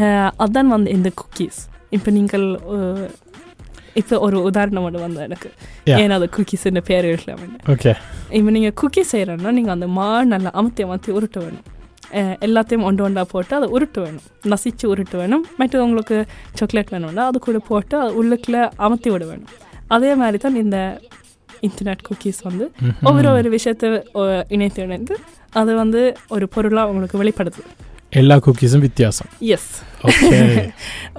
அஹ், 0.00 0.32
அதான் 0.44 0.74
வந்து 0.74 0.90
இந்த 0.92 1.10
குக்கீஸ் 1.20 1.60
இப்போ 1.92 2.10
நீங்கள் 2.12 2.46
இப்போ 3.96 4.16
ஒரு 4.18 4.36
உதாரணம் 4.48 4.84
ஒன்று 4.86 5.00
வந்து 5.00 5.20
எனக்கு. 5.26 5.48
ஏன்னா 5.96 6.16
அது 6.18 6.26
குக்கீஸ்ன்னு 6.36 6.82
பேர் 6.88 7.06
இருக்கலாம் 7.06 7.42
ஓகே 7.74 7.92
இப்போ 8.30 8.50
நீங்கள் 8.56 8.76
குக்கி 8.80 9.02
செய்கிறோன்னா 9.12 9.52
நீங்கள் 9.52 9.74
அந்த 9.74 9.88
மா 9.96 10.08
நல்லா 10.26 10.52
அமுத்தி 10.60 10.84
அமுத்தி 10.86 11.12
உருட்ட 11.16 11.38
வேணும் 11.44 11.64
எல்லாத்தையும் 12.46 12.84
ஒன்று 12.84 13.04
ஒன்றா 13.04 13.22
போட்டு 13.30 13.52
அதை 13.56 13.68
உருட்டு 13.72 14.00
வேணும் 14.02 14.24
நசிச்சு 14.52 14.86
உருட்டு 14.92 15.16
வேணும் 15.16 15.44
மற்றது 15.58 15.84
உங்களுக்கு 15.86 16.16
சாக்லேட் 16.60 16.92
வேணும்னா 16.94 17.24
அது 17.26 17.38
கூட 17.40 17.60
போட்டு 17.68 17.96
அது 18.02 18.12
உள்ளுக்குள்ள 18.20 18.58
அமர்த்தி 18.86 19.10
விட 19.10 19.24
வேணும் 19.24 19.50
அதே 19.88 20.10
மாதிரி 20.14 20.38
தான் 20.38 20.60
இந்த 20.62 20.78
இன்டர்நெட் 21.62 22.02
குக்கீஸ் 22.06 22.40
வந்து. 22.42 22.64
ஒவ்வொரு 23.02 23.28
ஒரு 23.34 23.50
விஷயத்தை 23.54 23.88
இணைத்து 24.54 24.80
இணைந்து 24.82 25.14
அது 25.52 25.72
வந்து 25.74 26.00
ஒரு 26.28 26.46
பொருளாக 26.48 26.90
உங்களுக்கு 26.90 27.20
வெளிப்படுத்துது 27.22 27.68
எல்லா 28.20 28.36
குக்கீஸும் 28.44 28.84
வித்தியாசம் 28.86 29.30
எஸ் 29.54 29.70
ஓகே 30.04 30.38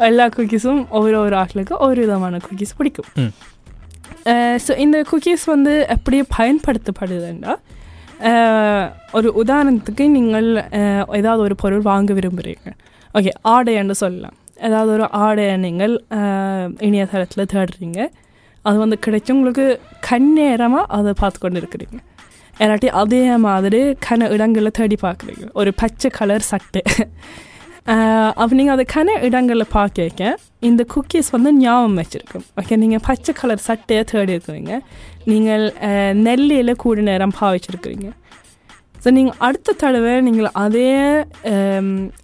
எல்லா 0.09 0.25
குக்கீஸும் 0.27 0.81
ஒவ்வொரு 0.89 1.17
ஒரு 1.19 1.35
ஆட்களுக்கு 1.35 1.73
ஒவ்வொரு 1.77 1.99
விதமான 2.05 2.37
குக்கீஸ் 2.37 2.77
பிடிக்கும். 2.77 3.09
ஸோ 4.65 4.71
இந்த 4.77 4.97
குக்கீஸ் 5.11 5.45
வந்து 5.45 5.73
எப்படி 5.87 6.17
பயன்படுத்தப்படுதுன்னா 6.37 7.53
ஒரு 9.11 9.29
உதாரணத்துக்கு 9.43 10.05
நீங்கள் 10.07 10.49
ஏதாவது 11.19 11.41
ஒரு 11.41 11.55
பொருள் 11.55 11.87
வாங்க 11.91 12.13
விரும்புகிறீங்க 12.13 12.71
ஓகே 13.15 13.33
ஆடைன்னு 13.45 13.97
சொல்லலாம் 14.03 14.35
ஏதாவது 14.61 14.91
ஒரு 14.91 15.07
ஆடையை 15.23 15.55
நீங்கள் 15.57 15.93
இணையதளத்தில் 16.79 17.51
தேடுறீங்க 17.53 17.99
அது 18.65 18.77
வந்து 18.77 18.97
கிடைச்சி 19.05 19.31
உங்களுக்கு 19.31 19.65
கண்ணேரமாக 20.09 20.91
அதை 20.97 21.11
பார்த்து 21.13 21.39
கொண்டு 21.39 21.59
இருக்கிறீங்க 21.59 21.97
இல்லாட்டி 22.59 22.89
அதே 22.97 23.19
மாதிரி 23.43 23.79
கன 24.05 24.29
இடங்களில் 24.29 24.75
தேடி 24.75 24.97
பார்க்குறீங்க 25.01 25.45
ஒரு 25.53 25.71
பச்சை 25.79 26.09
கலர் 26.15 26.45
சட்டை 26.47 26.81
அப்போ 28.35 28.53
நீங்கள் 28.55 28.73
அதை 28.73 28.85
கன 28.93 29.09
இடங்களில் 29.21 29.73
பார்க்க 29.73 30.31
இந்த 30.61 30.83
குக்கீஸ் 30.93 31.29
வந்து 31.31 31.51
ஞாபகம் 31.57 31.99
வச்சுருக்கும் 31.99 32.45
ஓகே 32.57 32.75
நீங்கள் 32.75 33.03
பச்சை 33.05 33.33
கலர் 33.33 33.61
சட்டையை 33.65 34.03
தேடி 34.05 34.33
இருக்கிறீங்க 34.33 34.73
நீங்கள் 35.25 35.63
அஹ், 35.87 36.15
நெல்லியில் 36.21 36.73
கூட 36.75 37.05
நேரம் 37.07 37.35
பாவிச்சிருக்கிறீங்க 37.39 38.09
ஸோ 39.03 39.11
நீங்கள் 39.11 39.37
அடுத்த 39.39 39.75
தடவை 39.77 40.13
நீங்கள் 40.21 40.51
அதே 40.57 40.89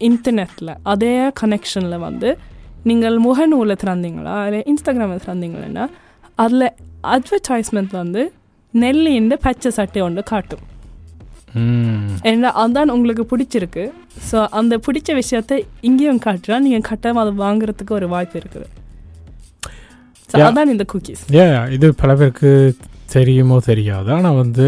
இன்டர்நெட்டில் 0.02 0.74
அதே 0.86 1.12
கனெக்ஷனில் 1.42 1.98
வந்து 2.00 2.30
நீங்கள் 2.86 3.18
முகநூலை 3.20 3.76
திறந்தீங்களா 3.78 4.38
இல்லை 4.46 4.62
இன்ஸ்டாகிராமில் 4.68 5.24
திறந்தீங்களா 5.26 5.86
அதில் 6.38 6.68
அட்வர்டைஸ்மெண்ட் 7.14 7.94
வந்து 7.96 8.22
நெல்லின்னு 8.74 9.36
பச்சை 9.42 9.70
சட்டை 9.72 10.02
ஒன்று 10.02 10.24
காட்டும். 10.32 10.64
ஏன்னா 12.30 12.50
அதான் 12.62 12.94
உங்களுக்கு 12.96 13.24
பிடிச்சிருக்கு. 13.32 13.84
ஸோ 14.30 14.38
அந்த 14.60 14.74
பிடிச்ச 14.86 15.10
விஷயத்தை 15.14 15.58
இங்கேயும் 15.90 16.24
காட்டுறா 16.26 16.58
நீங்கள் 16.66 16.88
கட்டாயம் 16.90 17.22
அதை 17.24 17.34
வாங்குறதுக்கு 17.44 17.94
ஒரு 18.00 18.08
வாய்ப்பு 18.08 18.38
இருக்குது. 18.40 18.68
அதான் 20.30 20.72
இந்த 20.74 20.86
குக்கீஸ் 20.92 21.24
ஏ 21.36 21.44
இது 21.76 21.88
பல 21.94 22.12
பேருக்கு 22.16 22.52
தெரியுமோ 23.14 23.58
தெரியாது 23.68 24.10
ஆனால் 24.14 24.40
வந்து 24.42 24.68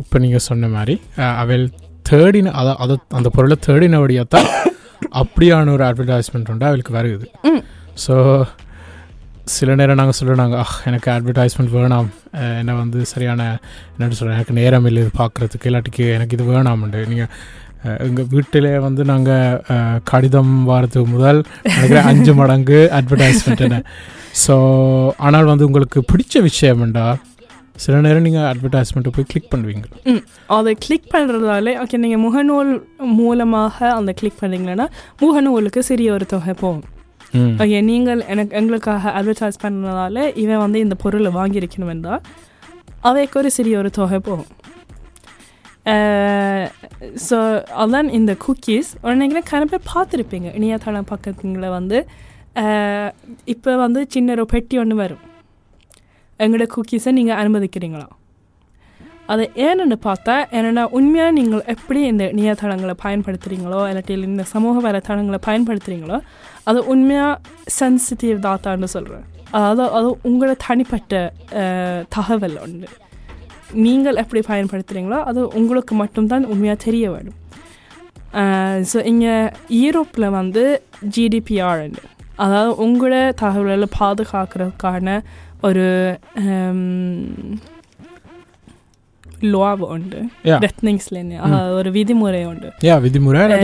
இப்போ 0.00 0.18
நீங்கள் 0.18 0.46
சொன்ன 0.48 0.68
மாதிரி 0.68 0.94
அவள் 1.42 1.64
தேடின 2.06 2.52
அதை 2.52 2.72
அதை 2.76 2.94
அந்த 3.10 3.28
பொருளை 3.28 3.56
தேடினபடியாக 3.66 4.28
தான் 4.28 4.48
அப்படியான 5.20 5.72
ஒரு 5.72 5.84
அட்வர்டைஸ்மெண்ட் 5.84 6.50
உண்டு 6.52 6.66
அவளுக்கு 6.66 6.92
வருது 6.96 7.26
ம். 7.50 7.62
ஸோ 8.04 8.14
சில 9.54 9.74
நேரம் 9.78 9.98
நாங்கள் 10.00 10.16
சொல்லுறாங்க 10.18 10.54
ஆஹ் 10.62 10.76
எனக்கு 10.88 11.08
அட்வர்டைஸ்மெண்ட் 11.14 11.72
வேணாம். 11.76 12.08
என்னை 12.60 12.74
வந்து 12.80 12.98
சரியான 13.12 13.42
என்னென்னு 13.92 14.18
சொல்கிறேன் 14.18 14.38
எனக்கு 14.38 14.56
நேரம் 14.60 14.86
இல்லை 14.90 15.00
இது 15.04 15.12
பார்க்குறதுக்கு 15.22 15.68
இல்லாட்டிக்கு 15.70 16.04
எனக்கு 16.16 16.36
இது 16.36 16.44
வேணாம்ண்டு. 16.52 17.00
நீங்கள் 17.12 17.30
எங்கள் 18.06 18.28
வீட்டிலே 18.34 18.72
வந்து 18.86 19.02
நாங்கள் 19.10 20.00
கடிதம் 20.10 20.52
வாரத்துக்கு 20.70 21.08
முதல் 21.16 21.40
நினைக்கிறேன் 21.74 22.08
அஞ்சு 22.10 22.32
மடங்கு 22.40 22.78
அட்வர்டைஸ்மெண்ட் 22.98 23.64
என்ன. 23.66 23.78
ஸோ 24.44 24.54
ஆனால் 25.28 25.50
வந்து 25.52 25.68
உங்களுக்கு 25.68 26.00
பிடிச்ச 26.12 26.42
விஷயம் 26.48 26.84
என்றால் 26.86 27.18
சில 27.84 28.00
நேரம் 28.06 28.26
நீங்கள் 28.26 28.48
அட்வர்டைஸ்மெண்ட்டை 28.52 29.12
போய் 29.16 29.28
கிளிக் 29.32 29.50
பண்ணுவீங்க. 29.52 29.84
அதை 30.58 30.72
கிளிக் 30.84 31.10
பண்ணுறதாலே 31.14 31.72
ஓகே 31.82 32.02
நீங்கள் 32.04 32.22
முகநூல் 32.26 32.72
மூலமாக 33.18 33.76
அந்த 33.98 34.12
கிளிக் 34.20 34.40
பண்ணீங்கன்னா 34.42 34.88
முகநூலுக்கு 35.24 35.82
சிறிய 35.90 36.12
ஒரு 36.18 36.26
தொகை 36.34 36.54
போகும். 36.64 36.86
ஓகே 37.34 37.82
நீங்கள் 37.90 38.22
எனக்கு 38.26 38.56
எங்களுக்காக 38.60 39.10
அட்வர்டைஸ் 39.18 39.62
பண்ணதால 39.62 40.36
இவன் 40.44 40.62
வந்து 40.64 40.78
இந்த 40.78 40.94
பொருளை 40.94 41.32
வாங்கியிருக்கணும் 41.34 41.92
என்றால் 41.94 42.22
அவைக்கு 43.00 43.38
ஒரு 43.40 43.50
சிறிய 43.50 43.76
ஒரு 43.78 43.90
தொகை 43.90 44.18
போகும். 44.18 44.50
ஸோ 47.28 47.36
அதான் 47.82 48.08
இந்த 48.18 48.32
குக்கீஸ் 48.46 48.90
உடனே 49.02 49.42
கன 49.52 49.62
பேர் 49.70 49.88
பார்த்துருப்பீங்க. 49.94 50.48
இணையதளம் 50.58 51.10
பக்கத்துங்களை 51.12 51.68
வந்து 51.68 51.98
இப்போ 53.44 53.76
வந்து 53.76 54.00
சின்ன 54.08 54.32
ஒரு 54.32 54.46
பெட்டி 54.46 54.78
ஒன்று 54.78 54.96
வரும். 55.02 55.24
எங்களோட 56.38 56.66
குக்கீஸை 56.76 57.12
நீங்கள் 57.12 57.38
அனுமதிக்கிறீங்களா? 57.42 58.06
அதை 59.26 59.50
ஏன்னு 59.54 59.96
பார்த்தா 60.04 60.44
என்னென்னா 60.52 60.88
உண்மையாக 60.90 61.30
நீங்கள் 61.30 61.62
எப்படி 61.66 62.02
இந்த 62.02 62.24
இணையதளங்களை 62.24 62.94
பயன்படுத்துகிறீங்களோ 63.02 63.80
இல்லாட்டி 63.90 64.24
இந்த 64.24 64.42
சமூக 64.42 64.90
வலைத்தளங்களை 64.90 65.38
பயன்படுத்துகிறீங்களோ 65.46 66.20
அது 66.64 66.86
உண்மையாக 66.86 67.38
சென்சிட்டிவ் 67.80 68.38
தாத்தான்னு 68.38 68.84
சொல்கிறேன். 68.84 69.24
அதாவது 69.50 69.90
அது 69.90 70.18
உங்களோட 70.24 70.56
தனிப்பட்ட 70.66 71.32
தகவல் 72.08 72.58
ஒன்று 72.58 72.88
நீங்கள் 73.72 74.14
எப்படி 74.14 74.42
பயன்படுத்துகிறீங்களோ 74.48 75.22
அது 75.22 75.48
உங்களுக்கு 75.48 75.94
மட்டும்தான் 75.94 76.44
உண்மையாக 76.44 76.84
தெரிய 76.84 77.10
வேணும் 77.10 77.38
ஸோ 78.92 79.04
இங்கே 79.04 79.50
ஈரோப்பில் 79.70 80.30
வந்து 80.30 80.82
ஜிடிபிஆர் 81.16 81.90
அதாவது 82.36 82.86
உங்களோட 82.86 83.34
தகவல்களை 83.34 83.88
பாதுகாக்கிறதுக்கான 84.00 85.22
ஒரு 85.62 85.88
லோவ் 89.48 89.82
உண்டு 89.88 90.20
அதாவது 91.46 91.74
ஒரு 91.74 91.90
விதிமுறை 91.90 92.42
உண்டு 92.46 92.68
யா 92.82 92.96
விதிமுறை 93.02 93.42
நீங்கள் 93.46 93.62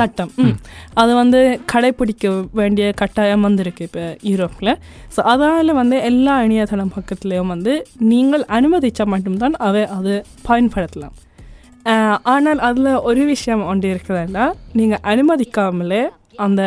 சட்டம் 0.00 0.30
ம். 0.44 0.54
அது 0.94 1.12
வந்து 1.14 1.40
கடைப்பிடிக்க 1.66 2.30
வேண்டிய 2.52 2.86
கட்டாயம் 2.94 3.40
வந்திருக்கு 3.40 3.84
இப்போ 3.84 4.04
யூரோப்பில் 4.24 4.72
ஸோ 5.16 5.22
அதால் 5.32 5.72
வந்து 5.74 5.98
எல்லா 6.04 6.36
இணையதளம் 6.44 6.94
பக்கத்துலேயும் 6.94 7.52
வந்து 7.52 7.74
நீங்கள் 8.08 8.44
அனுமதிச்சா 8.54 9.06
மட்டும்தான் 9.06 9.56
அவை 9.64 9.84
அது 9.94 10.14
பயன்படுத்தலாம் 10.48 11.14
ஆனால் 12.26 12.60
அதில் 12.64 13.00
ஒரு 13.02 13.24
விஷயம் 13.26 13.64
ஒன்று 13.64 13.88
இருக்குதுன்னா 13.94 14.44
நீங்கள் 14.72 15.02
அனுமதிக்காமலே 15.06 16.02
அந்த 16.38 16.62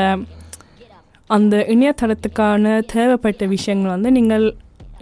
அந்த 1.30 1.56
இணையதளத்துக்கான 1.70 2.66
தேவைப்பட்ட 2.92 3.46
விஷயங்கள் 3.48 3.94
வந்து 3.94 4.12
நீங்கள் 4.12 4.46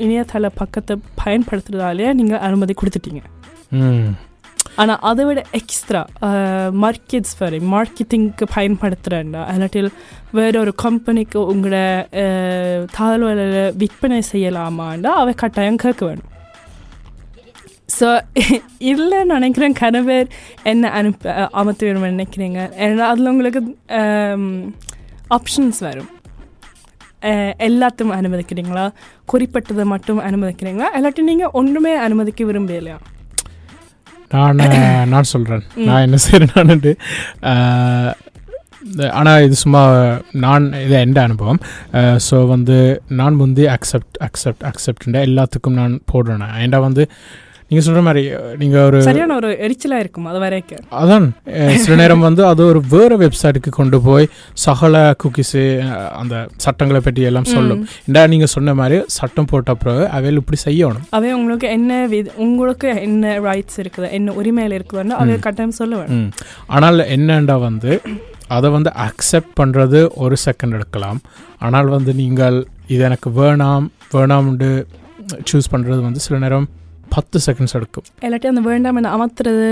இணையதள 0.03 0.49
பக்கத்தை 0.61 0.95
பயன்படுத்துறதாலே 1.23 2.07
நீங்கள் 2.19 2.43
அனுமதி 2.47 2.75
கொடுத்துட்டீங்க. 2.81 3.21
ஆனால் 4.81 5.03
அதை 5.09 5.23
விட 5.27 5.39
எக்ஸ்ட்ரா 5.59 6.01
மார்க்கெட்ஸ் 6.83 7.35
வரை 7.41 7.59
மார்க்கெட்டிங்க்கு 7.73 8.45
பயன்படுத்துகிறேன்டா 8.55 9.41
இல்லாட்டில் 9.53 9.89
வேற 10.37 10.53
ஒரு 10.63 10.73
கம்பெனிக்கு 10.85 11.39
உங்களோட 11.51 11.77
தகவல்களை 12.97 13.65
விற்பனை 13.81 14.19
செய்யலாமாண்டா 14.31 15.11
அவை 15.21 15.33
கட்டாயம் 15.43 15.83
கேட்க 15.85 16.01
வேணும். 16.09 16.31
ஸோ 17.97 18.07
இல்லை 18.91 19.19
நினைக்கிறேன் 19.33 19.79
கணவர் 19.81 20.27
என்ன 20.71 20.91
அனுப்ப 20.99 21.33
அமர்த்த 21.61 21.87
வேணும்னு 21.87 22.13
நினைக்கிறீங்க. 22.15 22.59
ஏன்னா 22.85 23.07
அதில் 23.11 23.31
உங்களுக்கு 23.33 23.61
ஆப்ஷன்ஸ் 25.37 25.81
வரும். 25.87 26.11
எல்லாத்தையும் 27.59 28.15
அனுமதிக்கிறீங்களா 28.15 28.85
குறிப்பிட்டதை 29.33 29.83
மட்டும் 29.83 30.19
அனுமதிக்கிறீங்களா 30.19 30.89
இல்லாட்டி 30.97 31.21
நீங்கள் 31.21 31.53
ஒன்றுமே 31.53 31.95
அனுமதிக்க 31.97 32.43
விரும்பலையா 32.43 32.97
நான் 34.29 34.61
நான் 35.09 35.23
சொல்கிறேன். 35.23 35.63
நான் 35.75 36.01
என்ன 36.01 36.17
செய்கிறேன்னு 36.17 36.93
ஆனால் 39.09 39.43
இது 39.43 39.55
சும்மா 39.55 39.81
நான் 40.33 40.73
இது 40.73 40.95
எந்த 40.99 41.21
அனுபவம் 41.21 41.59
ஸோ 42.29 42.47
வந்து 42.47 42.77
நான் 43.09 43.33
முந்தி 43.33 43.65
அக்செப்ட் 43.67 44.17
அக்செப்ட் 44.21 44.63
அக்செப்ட் 44.63 45.05
எல்லாத்துக்கும் 45.21 45.73
நான் 45.73 46.01
போடுறேன் 46.13 46.43
ஏன்டா 46.55 46.77
வந்து 46.77 47.09
நீங்கள் 47.69 47.85
சொல்கிற 47.85 48.01
மாதிரி 48.07 48.23
நீங்கள் 48.61 48.83
ஒரு 48.87 48.97
சரியான 49.07 49.35
ஒரு 49.39 49.49
எரிச்சலா 49.65 49.97
இருக்கும் 50.03 50.27
அது 50.31 50.39
வரைக்கும் 50.43 50.83
அதான். 51.01 51.25
சில 51.85 51.95
நேரம் 52.01 52.25
வந்து 52.27 52.41
அது 52.49 52.61
ஒரு 52.71 52.79
வேறு 52.93 53.15
வெப்சைட்டுக்கு 53.23 53.71
கொண்டு 53.77 53.97
போய் 54.07 54.25
சகல 54.65 55.01
குக்கீஸு 55.23 55.63
அந்த 56.21 56.35
சட்டங்களை 56.65 57.01
பற்றி 57.01 57.23
எல்லாம் 57.29 57.49
சொல்லும். 57.53 57.81
ஏன்டா 58.07 58.23
நீங்கள் 58.33 58.53
சொன்ன 58.55 58.75
மாதிரி 58.81 58.99
சட்டம் 59.17 59.49
போட்ட 59.51 59.73
பிறகு 59.75 60.03
அவையில் 60.17 60.41
இப்படி 60.41 60.59
செய்யணும். 60.65 61.07
அவை 61.09 61.31
உங்களுக்கு 61.33 61.69
என்ன 61.77 61.91
உங்களுக்கு 62.47 62.89
என்ன 63.07 63.33
ரைட்ஸ் 63.47 63.79
இருக்குது 63.83 64.11
என்ன 64.19 64.37
உரிமையில 64.41 64.77
இருக்குதுன்னு 64.79 65.19
அவை. 65.21 65.39
கட்டாயம் 65.39 65.77
சொல்ல 65.81 65.95
வேணும். 66.01 66.21
ம். 66.21 66.31
ஆனால் 66.67 67.07
என்னண்டா 67.17 67.57
வந்து 67.67 67.91
அதை 68.47 68.69
வந்து 68.69 68.91
அக்செப்ட் 69.07 69.53
பண்ணுறது 69.59 69.99
ஒரு 70.23 70.35
செகண்ட் 70.45 70.75
எடுக்கலாம். 70.79 71.19
ஆனால் 71.59 71.87
வந்து 71.87 72.13
நீங்கள் 72.13 72.57
இது 72.87 73.03
எனக்கு 73.03 73.29
வேணாம் 73.41 73.85
வேணாம்னு 74.15 74.71
சூஸ் 75.49 75.71
பண்ணுறது 75.71 76.01
வந்து 76.01 76.19
சில 76.19 76.37
நேரம் 76.37 76.67
பத்து 77.09 77.39
செகண்ட்ஸ் 77.45 77.73
எடுக்கும். 77.73 78.03
இல்லாட்டி 78.21 78.45
அந்த 78.45 78.61
வேண்டாம் 78.61 78.95
என்ன 78.95 79.11
அமர்த்துறது 79.17 79.67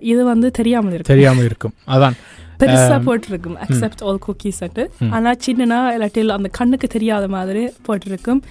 இது 0.00 0.24
வந்து 0.24 0.50
தெரியாமல் 0.50 0.92
இருக்கு 0.92 1.12
தெரியாமல் 1.14 1.44
இருக்கும். 1.44 1.74
அதான். 1.86 2.16
பெருசா 2.60 2.96
Um, 2.96 3.04
போட்டிருக்கும். 3.04 3.56
அக்செப்ட் 3.56 4.02
ஆல் 4.04 4.18
குக்கீஸ் 4.26 4.60
ம். 5.00 5.10
ஆனா 5.10 5.32
சின்னனா 5.46 5.78
இல்லாட்டி 5.94 6.28
அந்த 6.30 6.48
கண்ணுக்கு 6.48 6.86
தெரியாத 6.86 7.28
மாதிரி 7.28 7.72
போட்டிருக்கும். 7.82 8.42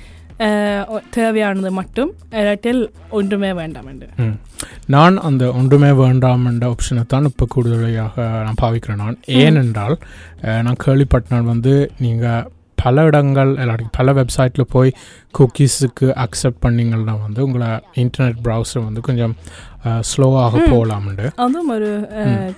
தேவையானது 1.09 1.71
மட்டும். 1.71 2.13
இல்லாட்டில் 2.31 2.81
ஒன்றுமே 3.09 3.53
வேண்டாம் 3.53 3.87
என்று. 3.87 4.07
நான் 4.87 5.17
அந்த 5.17 5.53
ஒன்றுமே 5.53 5.91
வேண்டாம் 5.91 6.45
என்ற 6.45 6.75
ஆப்ஷனை 6.75 7.05
தான் 7.07 7.25
இப்போ 7.25 7.45
கூடுதலாக 7.49 8.15
நான் 8.45 8.61
பாவிக்கிறேன் 8.61 8.95
நான். 8.95 9.17
ஏனென்றால் 9.27 9.97
நான் 10.61 10.81
கேள்விப்பட்ட 10.85 11.35
நான் 11.35 11.45
வந்து 11.45 11.91
நீங்கள் 11.99 12.47
பல 12.83 13.03
இடங்கள் 13.03 13.51
இல்லாட்டி 13.57 13.85
பல 13.93 14.13
வெப்சைட்டில் 14.13 14.71
போய் 14.71 14.91
குக்கீஸுக்கு 15.33 16.07
அக்செப்ட் 16.23 16.63
பண்ணீங்கன்னா 16.63 17.15
வந்து 17.21 17.41
உங்களை 17.45 17.69
இன்டர்நெட் 18.01 18.39
ப்ரௌசர் 18.43 18.85
வந்து 18.85 19.01
கொஞ்சம் 19.01 19.35
ஸ்லோவாக. 20.07 20.55
போகலாம்ண்டு 20.67 21.27
அதுவும் 21.37 21.69
ஒரு 21.71 21.87
அஹ், 22.19 22.49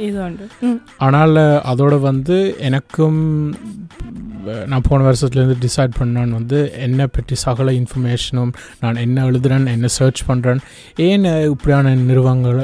இது 0.00 0.16
உண்டு 0.22 0.46
ம். 0.62 0.78
ஆனால் 0.98 1.36
அதோட 1.70 1.94
வந்து 2.06 2.36
எனக்கும் 2.68 3.20
நான் 4.66 4.86
போன 4.86 5.00
வருஷத்துலேருந்து 5.04 5.56
டிசைட் 5.62 5.92
பண்ணான் 5.98 6.32
வந்து 6.32 6.58
என்னை 6.78 7.06
பற்றி 7.08 7.34
சகல 7.42 7.72
இன்ஃபர்மேஷனும் 7.72 8.52
நான் 8.80 8.96
என்ன 8.96 9.26
எழுதுறேன் 9.26 9.72
என்ன 9.72 9.90
சர்ச் 9.96 10.22
பண்ணுறேன் 10.28 10.62
ஏன் 11.04 11.26
இப்படியான 11.46 11.94
நிறுவனங்கள் 12.02 12.60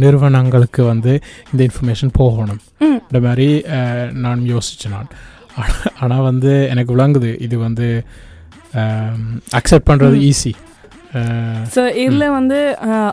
நிறுவனங்களுக்கு 0.00 0.84
வந்து 0.84 1.14
இந்த 1.50 1.60
இன்ஃபர்மேஷன் 1.64 2.12
போகணும். 2.16 2.60
இந்த 3.02 3.20
மாதிரி 3.20 3.48
நான் 4.20 4.42
யோசிச்சேன் 4.52 4.94
நான். 4.94 5.10
ஆனால் 6.02 6.24
வந்து 6.30 6.52
எனக்கு 6.72 6.94
விளங்குது. 6.96 7.30
இது 7.46 7.56
வந்து 7.66 7.86
அக்செப்ட் 9.58 9.88
பண்ணுறது. 9.90 10.16
ஈஸி 10.30 10.52
ஸோ 11.74 11.82
இதில் 12.04 12.34
வந்து 12.38 12.58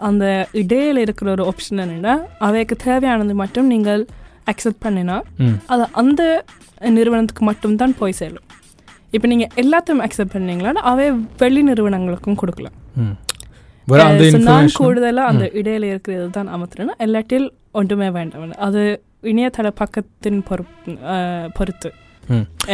அந்த 0.08 0.26
இடையில 0.62 1.04
இருக்கிற 1.06 1.28
ஒரு 1.36 1.44
ஆப்ஷன் 1.52 1.82
என்னென்னா 1.84 2.16
அவைக்கு 2.48 2.76
தேவையானது 2.88 3.34
மட்டும் 3.42 3.70
நீங்கள் 3.74 4.02
அக்செப்ட் 4.52 4.84
பண்ணினா 4.86 5.18
அது 5.74 5.86
அந்த 6.02 6.22
நிறுவனத்துக்கு 6.98 7.44
மட்டும்தான் 7.50 7.94
போய் 8.02 8.18
சேரும். 8.22 8.48
இப்போ 9.16 9.28
நீங்கள் 9.32 9.52
எல்லாத்தையும் 9.64 10.04
அக்செப்ட் 10.06 10.36
பண்ணீங்களா 10.36 10.84
அவை 10.92 11.06
வெளி 11.42 11.62
நிறுவனங்களுக்கும் 11.70 12.40
கொடுக்கலாம். 12.42 12.78
நான் 14.50 14.70
கூடுதலாக 14.82 15.32
அந்த 15.32 15.46
இடையில 15.60 15.90
இருக்கிறது 15.94 16.28
தான் 16.38 16.52
அமர்த்துறேன்னா 16.56 16.96
எல்லாட்டில் 17.06 17.48
ஒன்றுமே 17.80 18.10
வேண்டாம். 18.18 18.54
அது 18.68 18.82
இணையதள 19.32 19.68
பக்கத்தின் 19.82 20.40
பொறுப்பு 20.50 20.94
பொறுத்து. 21.58 21.92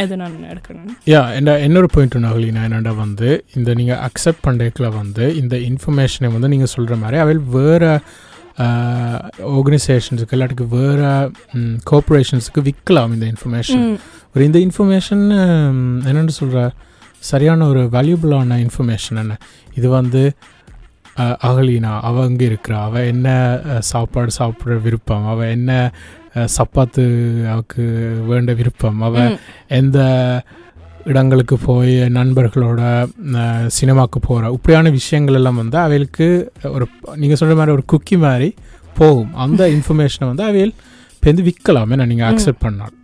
எது 0.02 0.14
நான் 0.20 0.34
எடுக்கணும்? 0.52 0.90
யா 1.12 1.20
என்ன 1.38 1.56
இன்னொரு 1.66 1.88
பாயிண்ட் 1.94 2.16
நகலினா 2.26 2.62
என்னடா 2.68 2.92
வந்து 3.04 3.28
இந்த 3.58 3.70
நீங்கள் 3.80 4.02
அக்செப்ட் 4.08 4.44
பண்ணுறதுல 4.46 4.88
வந்து 5.00 5.24
இந்த 5.42 5.56
இன்ஃபர்மேஷனை 5.70 6.28
வந்து 6.34 6.50
நீங்கள் 6.54 6.72
சொல்கிற 6.74 6.96
மாதிரி 7.02 7.18
அவையில் 7.22 7.42
வேறு 7.56 7.90
ஆர்கனைசேஷன்ஸுக்கு 9.56 10.36
இல்லாட்டிக்கு 10.36 10.66
வேறு 10.76 11.08
கோஆப்ரேஷன்ஸுக்கு 11.90 12.62
விற்கலாம் 12.68 13.12
இந்த 13.16 13.26
இன்ஃபர்மேஷன் 13.32 13.84
ஒரு 14.34 14.42
இந்த 14.48 14.58
இன்ஃபர்மேஷன் 14.66 15.24
என்னென்னு 16.08 16.34
சொல்கிற 16.40 16.62
சரியான 17.30 17.66
ஒரு 17.72 17.82
வேல்யூபிளான 17.94 18.58
இன்ஃபர்மேஷன் 18.64 19.20
என்ன? 19.22 19.34
இது 19.78 19.88
வந்து 19.98 20.22
அகலினா 21.48 21.92
அவள் 22.08 22.26
அங்கே 22.28 22.44
இருக்கிறா? 22.50 22.78
அவள் 22.88 23.08
என்ன 23.12 23.28
சாப்பாடு 23.90 24.32
சாப்பிட்ற 24.38 24.76
விருப்பம்? 24.86 25.26
அவள் 25.32 25.52
என்ன 25.56 25.70
சப்பாத்து 26.52 27.04
அவளுக்கு 27.46 27.84
வேண்ட 28.28 28.52
விருப்பம். 28.54 29.00
அவள் 29.02 29.30
ம், 29.30 29.38
எந்த 29.72 29.98
இடங்களுக்கு 31.06 31.56
போய் 31.60 31.94
நண்பர்களோட 32.10 32.80
அஹ், 33.36 33.66
சினிமாக்கு 33.76 34.18
போகிற 34.22 34.50
இப்படியான 34.52 34.90
விஷயங்கள் 34.96 35.34
எல்லாம் 35.34 35.56
வந்து 35.56 35.78
அவைகளுக்கு 35.78 36.26
ஒரு 36.72 36.86
நீங்கள் 37.16 37.36
சொல்கிற 37.36 37.56
மாதிரி 37.56 37.72
ஒரு 37.72 37.84
குக்கி 37.92 38.16
மாதிரி 38.18 38.48
போகும். 38.96 39.32
அந்த 39.40 39.62
இன்ஃபர்மேஷனை 39.74 40.26
வந்து 40.26 40.44
அவையில் 40.44 40.74
இப்போ 41.12 41.28
வந்து 41.30 41.46
விற்கலாமே 41.46 41.94
நான் 41.94 42.08
நீங்கள். 42.08 42.30
அக்செப்ட் 42.30 42.64
பண்ணால். 42.64 42.94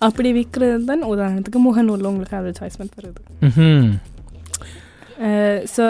அப்படி 0.00 0.28
விற்கிறது 0.32 0.84
தான் 0.84 1.02
உதாரணத்துக்கு 1.10 1.60
முகநூலில் 1.64 2.10
உங்களுக்கு 2.10 2.36
அட்வர்டைஸ்மெண்ட் 2.36 2.94
வருது. 2.98 3.20
ஸோ 5.74 5.84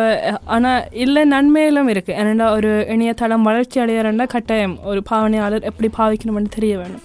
ஆனால் 0.54 0.84
இல்லை 1.02 1.22
நன்மையிலும் 1.32 1.90
இருக்குது 1.92 2.16
ஏன்னா 2.20 2.46
ஒரு 2.56 2.70
இணையதளம் 2.94 3.44
வளர்ச்சி 3.48 3.78
அடையிறன்னா 3.82 4.24
கட்டாயம் 4.32 4.74
ஒரு 4.90 5.00
பாவனையாளர் 5.10 5.66
எப்படி 5.70 5.88
பாவிக்கணும்னு 5.98 6.50
தெரிய 6.56 6.74
வேணும். 6.80 7.02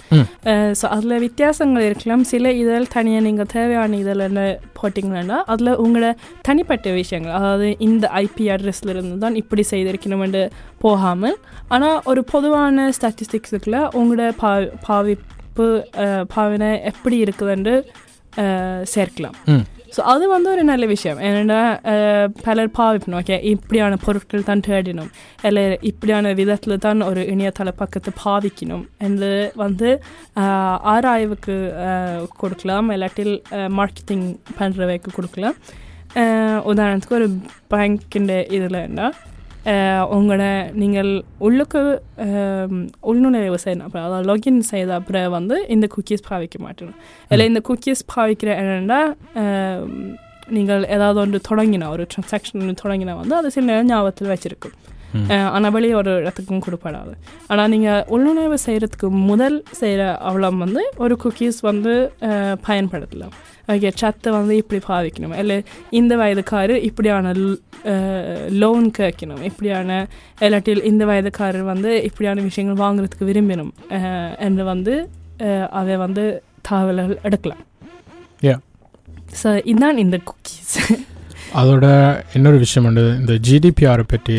ஸோ 0.80 0.86
அதில் 0.96 1.24
வித்தியாசங்கள் 1.26 1.88
இருக்கலாம் 1.90 2.24
சில 2.32 2.54
இதழ் 2.62 2.88
தனியாக 2.96 3.26
நீங்கள் 3.28 3.52
தேவையான 3.56 3.98
இதழ் 4.04 4.24
என்ன 4.28 4.46
போட்டிங்கன்னா 4.80 5.38
அதில் 5.54 5.72
உங்களோட 5.84 6.10
தனிப்பட்ட 6.48 6.92
விஷயங்கள் 7.02 7.38
அதாவது 7.40 7.70
இந்த 7.88 8.06
ஐபி 8.24 8.48
அட்ரஸில் 8.56 8.94
இருந்து 8.96 9.18
தான் 9.26 9.40
இப்படி 9.44 9.66
செய்திருக்கணும்னு 9.74 10.44
போகாமல் 10.86 11.38
ஆனால் 11.76 12.02
ஒரு 12.14 12.24
பொதுவான 12.34 12.88
ஸ்டாட்டிஸ்டிக்ஸுக்குள்ள 12.98 13.80
உங்களோட 14.02 14.32
பா 14.42 14.54
பாவிப்பு 14.88 15.68
பாவனை 16.36 16.72
எப்படி 16.92 17.20
இருக்குதுன்னு 17.26 17.78
சேர்க்கலாம். 18.96 19.38
ஸோ 19.95 20.01
அது 20.03 20.25
வந்து 20.27 20.47
ஒரு 20.49 20.63
நல்ல 20.63 20.86
விஷயம் 20.86 21.19
ஏன்னா 21.19 21.60
பலர் 22.43 22.71
பாவிப்பணும் 22.77 23.19
ஓகே 23.19 23.38
இப்படியான 23.43 23.97
பொருட்கள் 24.05 24.43
தான் 24.43 24.63
தேடினோம் 24.67 25.12
இல்லை 25.43 25.63
இப்படியான 25.81 26.34
விதத்தில் 26.34 26.77
தான் 26.77 27.01
ஒரு 27.01 27.21
இணையதள 27.25 27.71
பக்கத்தை 27.75 28.13
பாவிக்கணும் 28.23 28.86
என்று 28.97 29.31
வந்து 29.55 29.89
ஆராய்வுக்கு 30.86 31.55
கொடுக்கலாம் 32.38 32.89
இல்லாட்டில் 32.89 33.34
மார்க்கெட்டிங் 33.75 34.27
பண்ணுறவைக்கு 34.60 35.12
கொடுக்கலாம் 35.12 35.58
உதாரணத்துக்கு 36.65 37.19
ஒரு 37.21 37.29
பேங்கின் 37.73 38.29
இதில் 38.49 38.79
என்ன 38.81 39.12
உங்களோட 40.15 40.73
நீங்கள் 40.73 41.23
உள்ளுக்கு 41.39 41.82
உள்நுழைவு 43.01 43.58
செய்யணும் 43.63 43.88
அப்புறம் 43.88 44.06
அதாவது 44.06 44.28
லாகின் 44.32 44.60
செய்த 44.60 44.93
அப்புறம் 44.93 45.30
வந்து 45.30 45.65
இந்த 45.67 45.88
குக்கீஸ் 45.95 46.28
பாவிக்க 46.30 46.58
மாட்டணும் 46.60 46.97
இல்லை 47.30 47.45
இந்த 47.47 47.62
குக்கீஸ் 47.69 48.04
பாவிக்கிற 48.15 48.51
என்னென்னா 48.62 48.99
நீங்கள் 50.49 50.84
ஏதாவது 50.86 51.19
ஒன்று 51.19 51.39
தொடங்கினா 51.49 51.88
ஒரு 51.89 52.08
ட்ரான்சாக்ஷன் 52.15 52.60
ஒன்று 52.62 52.82
தொடங்கினா 52.84 53.15
வந்து 53.15 53.36
அது 53.36 53.51
சில 53.51 53.65
நேரம் 53.65 53.86
ஞாபகத்தில் 53.86 54.32
வச்சிருக்கும். 54.34 54.75
ஆனால் 55.48 55.72
வெளியே 55.72 55.94
ஒரு 55.94 56.12
இடத்துக்கும் 56.22 56.63
கொடுப்படாது. 56.65 57.13
ஆனால் 57.48 57.70
நீங்கள் 57.70 58.06
உள்நுழைவு 58.13 58.58
செய்கிறதுக்கு 58.65 59.08
முதல் 59.30 59.58
செய்கிற 59.80 60.02
அவலம் 60.30 60.62
வந்து 60.63 60.82
ஒரு 60.98 61.15
குக்கீஸ் 61.24 61.60
வந்து 61.63 61.94
பயன்படுத்தலாம். 62.65 63.36
ஓகே 63.70 63.91
சத்தை 63.96 64.32
வந்து 64.34 64.56
இப்படி 64.62 64.80
பாவிக்கணும். 64.88 65.36
இல்லை 65.41 65.58
இந்த 65.91 66.13
வயதுக்காரர் 66.18 66.84
இப்படியான 66.89 67.32
லோன் 68.62 68.88
கேட்கணும். 69.00 69.41
இப்படியான 69.50 69.89
இல்லாட்டில் 70.41 70.84
இந்த 70.84 71.04
வயதுக்காரர் 71.06 71.72
வந்து 71.72 71.91
இப்படியான 72.08 72.44
விஷயங்கள் 72.48 72.84
வாங்குறதுக்கு 72.84 73.30
விரும்பினும் 73.30 73.72
அஹ், 73.98 74.34
என்று 74.39 74.65
வந்து 74.65 74.96
அதை 75.74 75.96
வந்து 76.04 76.26
தகவல்கள் 76.68 77.20
எடுக்கலாம். 77.24 77.63
ஸோ 79.39 79.50
இதுதான் 79.63 80.00
இந்த 80.02 80.18
குக்கீஸ் 80.30 80.76
அதோட 81.53 81.86
இன்னொரு 82.34 82.58
விஷயம் 82.58 82.88
வந்து 82.88 83.05
இந்த 83.17 83.34
ஜிடிபிஆரை 83.45 84.05
பற்றி 84.05 84.38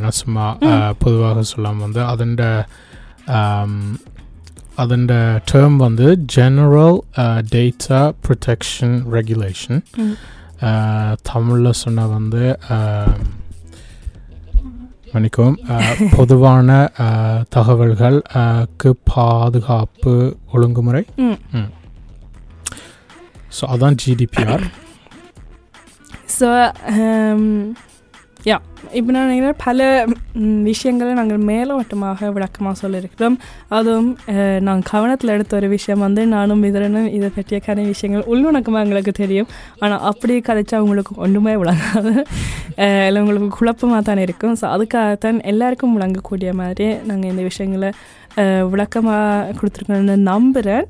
நான் 0.00 0.18
சும்மா 0.18 0.46
பொதுவாக 1.00 1.42
சொல்லாமல் 1.50 1.86
வந்து 1.86 2.02
அதண்ட 2.12 2.42
அதண்ட 4.78 5.12
டேர்ம் 5.48 5.76
வந்து 5.82 6.06
ஜெனரல் 6.34 6.98
டேட்டா 7.52 8.00
ப்ரொடெக்ஷன் 8.24 8.96
ரெகுலேஷன். 9.14 9.80
தமிழில் 11.28 11.80
சொன்ன 11.80 12.06
வந்து 12.10 12.44
மன்னிக்கவும் 15.12 15.58
பொதுவான 16.16 16.70
அஹ், 17.02 17.42
தகவல்கள் 17.48 18.18
அஹ், 18.34 18.64
க்கு 18.72 18.90
பாதுகாப்பு 19.08 20.14
ஒழுங்குமுறை. 20.52 21.02
ஸோ 23.52 23.66
அதான் 23.74 23.98
ஜிடிபிஆர் 24.02 24.64
Så 26.38 26.70
um, 26.88 27.76
யா 28.46 28.56
இப்போ 28.98 29.10
நான் 29.14 29.28
நினைக்கிறேன் 29.28 29.56
பல 29.64 29.86
விஷயங்களை 30.66 31.12
நாங்கள் 31.18 31.40
மேலோட்டமாக 31.48 32.28
விளக்கமாக 32.34 32.74
சொல்லியிருக்கிறோம். 32.80 33.36
அதுவும் 33.76 34.10
நான் 34.66 34.82
கவனத்தில் 34.90 35.32
எடுத்த 35.36 35.56
ஒரு 35.60 35.68
விஷயம் 35.74 36.04
வந்து 36.06 36.22
நானும் 36.34 36.62
இதரனும் 36.68 37.08
இதை 37.16 37.28
பற்றிய 37.36 37.58
கதை 37.66 37.84
விஷயங்கள் 37.94 38.24
உள்ளுணக்கமாக 38.32 38.84
எங்களுக்கு 38.86 39.14
தெரியும். 39.22 39.50
ஆனால் 39.82 40.04
அப்படி 40.10 40.36
கதைச்சா 40.48 40.82
உங்களுக்கு 40.84 41.14
ஒன்றுமே 41.26 41.54
விளங்காது 41.62 42.14
இல்லை 43.08 43.18
உங்களுக்கு 43.24 43.50
குழப்பமாக 43.58 44.02
தான் 44.10 44.24
இருக்கும். 44.26 44.56
ஸோ 44.62 44.66
அதுக்காகத்தான் 44.76 45.40
எல்லாருக்கும் 45.52 45.94
விளங்கக்கூடிய 45.98 46.52
மாதிரி 46.62 46.88
நாங்கள் 47.10 47.30
இந்த 47.32 47.44
விஷயங்களை 47.50 47.92
விளக்கமாக 48.72 49.54
கொடுத்துருக்கோன்னு 49.58 50.16
நம்புகிறேன் 50.32 50.84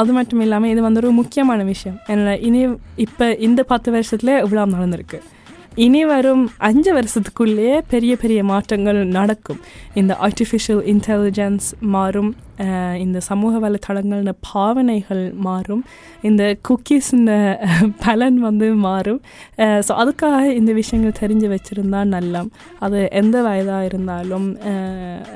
அது 0.00 0.10
மட்டும் 0.18 0.42
இல்லாமல் 0.44 0.72
இது 0.72 0.80
வந்து 0.88 1.02
ஒரு 1.02 1.10
முக்கியமான 1.22 1.64
விஷயம். 1.74 1.96
ஏன்னா 2.12 2.34
இனி 2.48 2.60
இப்போ 3.06 3.26
இந்த 3.48 3.60
பத்து 3.72 3.90
வருஷத்துல 3.96 4.36
இவ்வளோ 4.44 4.66
நடந்திருக்கு. 4.76 5.20
இனி 5.84 6.02
வரும் 6.10 6.42
அஞ்சு 6.66 6.90
வருஷத்துக்குள்ளேயே 6.96 7.74
பெரிய 7.92 8.12
பெரிய 8.20 8.40
மாற்றங்கள் 8.50 9.00
நடக்கும். 9.16 9.58
இந்த 10.00 10.12
ஆர்டிஃபிஷியல் 10.26 10.80
இன்டெலிஜென்ஸ் 10.92 11.66
மாறும் 11.94 12.30
இந்த 13.04 13.18
சமூக 13.28 13.58
வலைத்தளங்கள்னு 13.64 14.34
பாவனைகள் 14.52 15.22
மாறும் 15.48 15.82
இந்த 16.28 16.42
குக்கீஸ்ன 16.68 17.28
பலன் 18.06 18.38
வந்து 18.46 18.68
மாறும். 18.86 19.20
ஸோ 19.86 19.92
அதுக்காக 20.04 20.40
இந்த 20.60 20.72
விஷயங்கள் 20.80 21.18
தெரிஞ்சு 21.22 21.50
வச்சுருந்தா 21.54 22.02
நல்லம். 22.16 22.50
அது 22.86 22.98
எந்த 23.22 23.36
வயதாக 23.48 23.88
இருந்தாலும் 23.90 24.48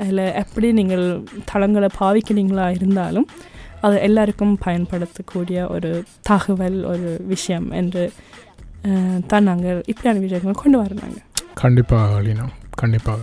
இல்லை 0.08 0.26
எப்படி 0.44 0.70
நீங்கள் 0.80 1.06
தளங்களை 1.52 1.90
பாவிக்கிறீங்களா 2.02 2.68
இருந்தாலும் 2.80 3.28
அது 3.86 3.96
எல்லாருக்கும் 4.06 4.54
பயன்படுத்தக்கூடிய 4.64 5.58
ஒரு 5.74 5.90
தகவல் 6.28 6.80
ஒரு 6.92 7.10
விஷயம் 7.32 7.68
என்று 7.78 8.02
தான் 9.26 9.48
நாங்கள் 9.50 9.82
இப்படியான 9.86 10.20
விஷயங்களை 10.26 10.54
கொண்டு 10.62 10.78
வரோம் 10.82 11.02
நாங்கள் 11.04 11.26
கண்டிப்பாக 11.54 12.18
அலினா 12.20 12.44
கண்டிப்பாக. 12.82 13.22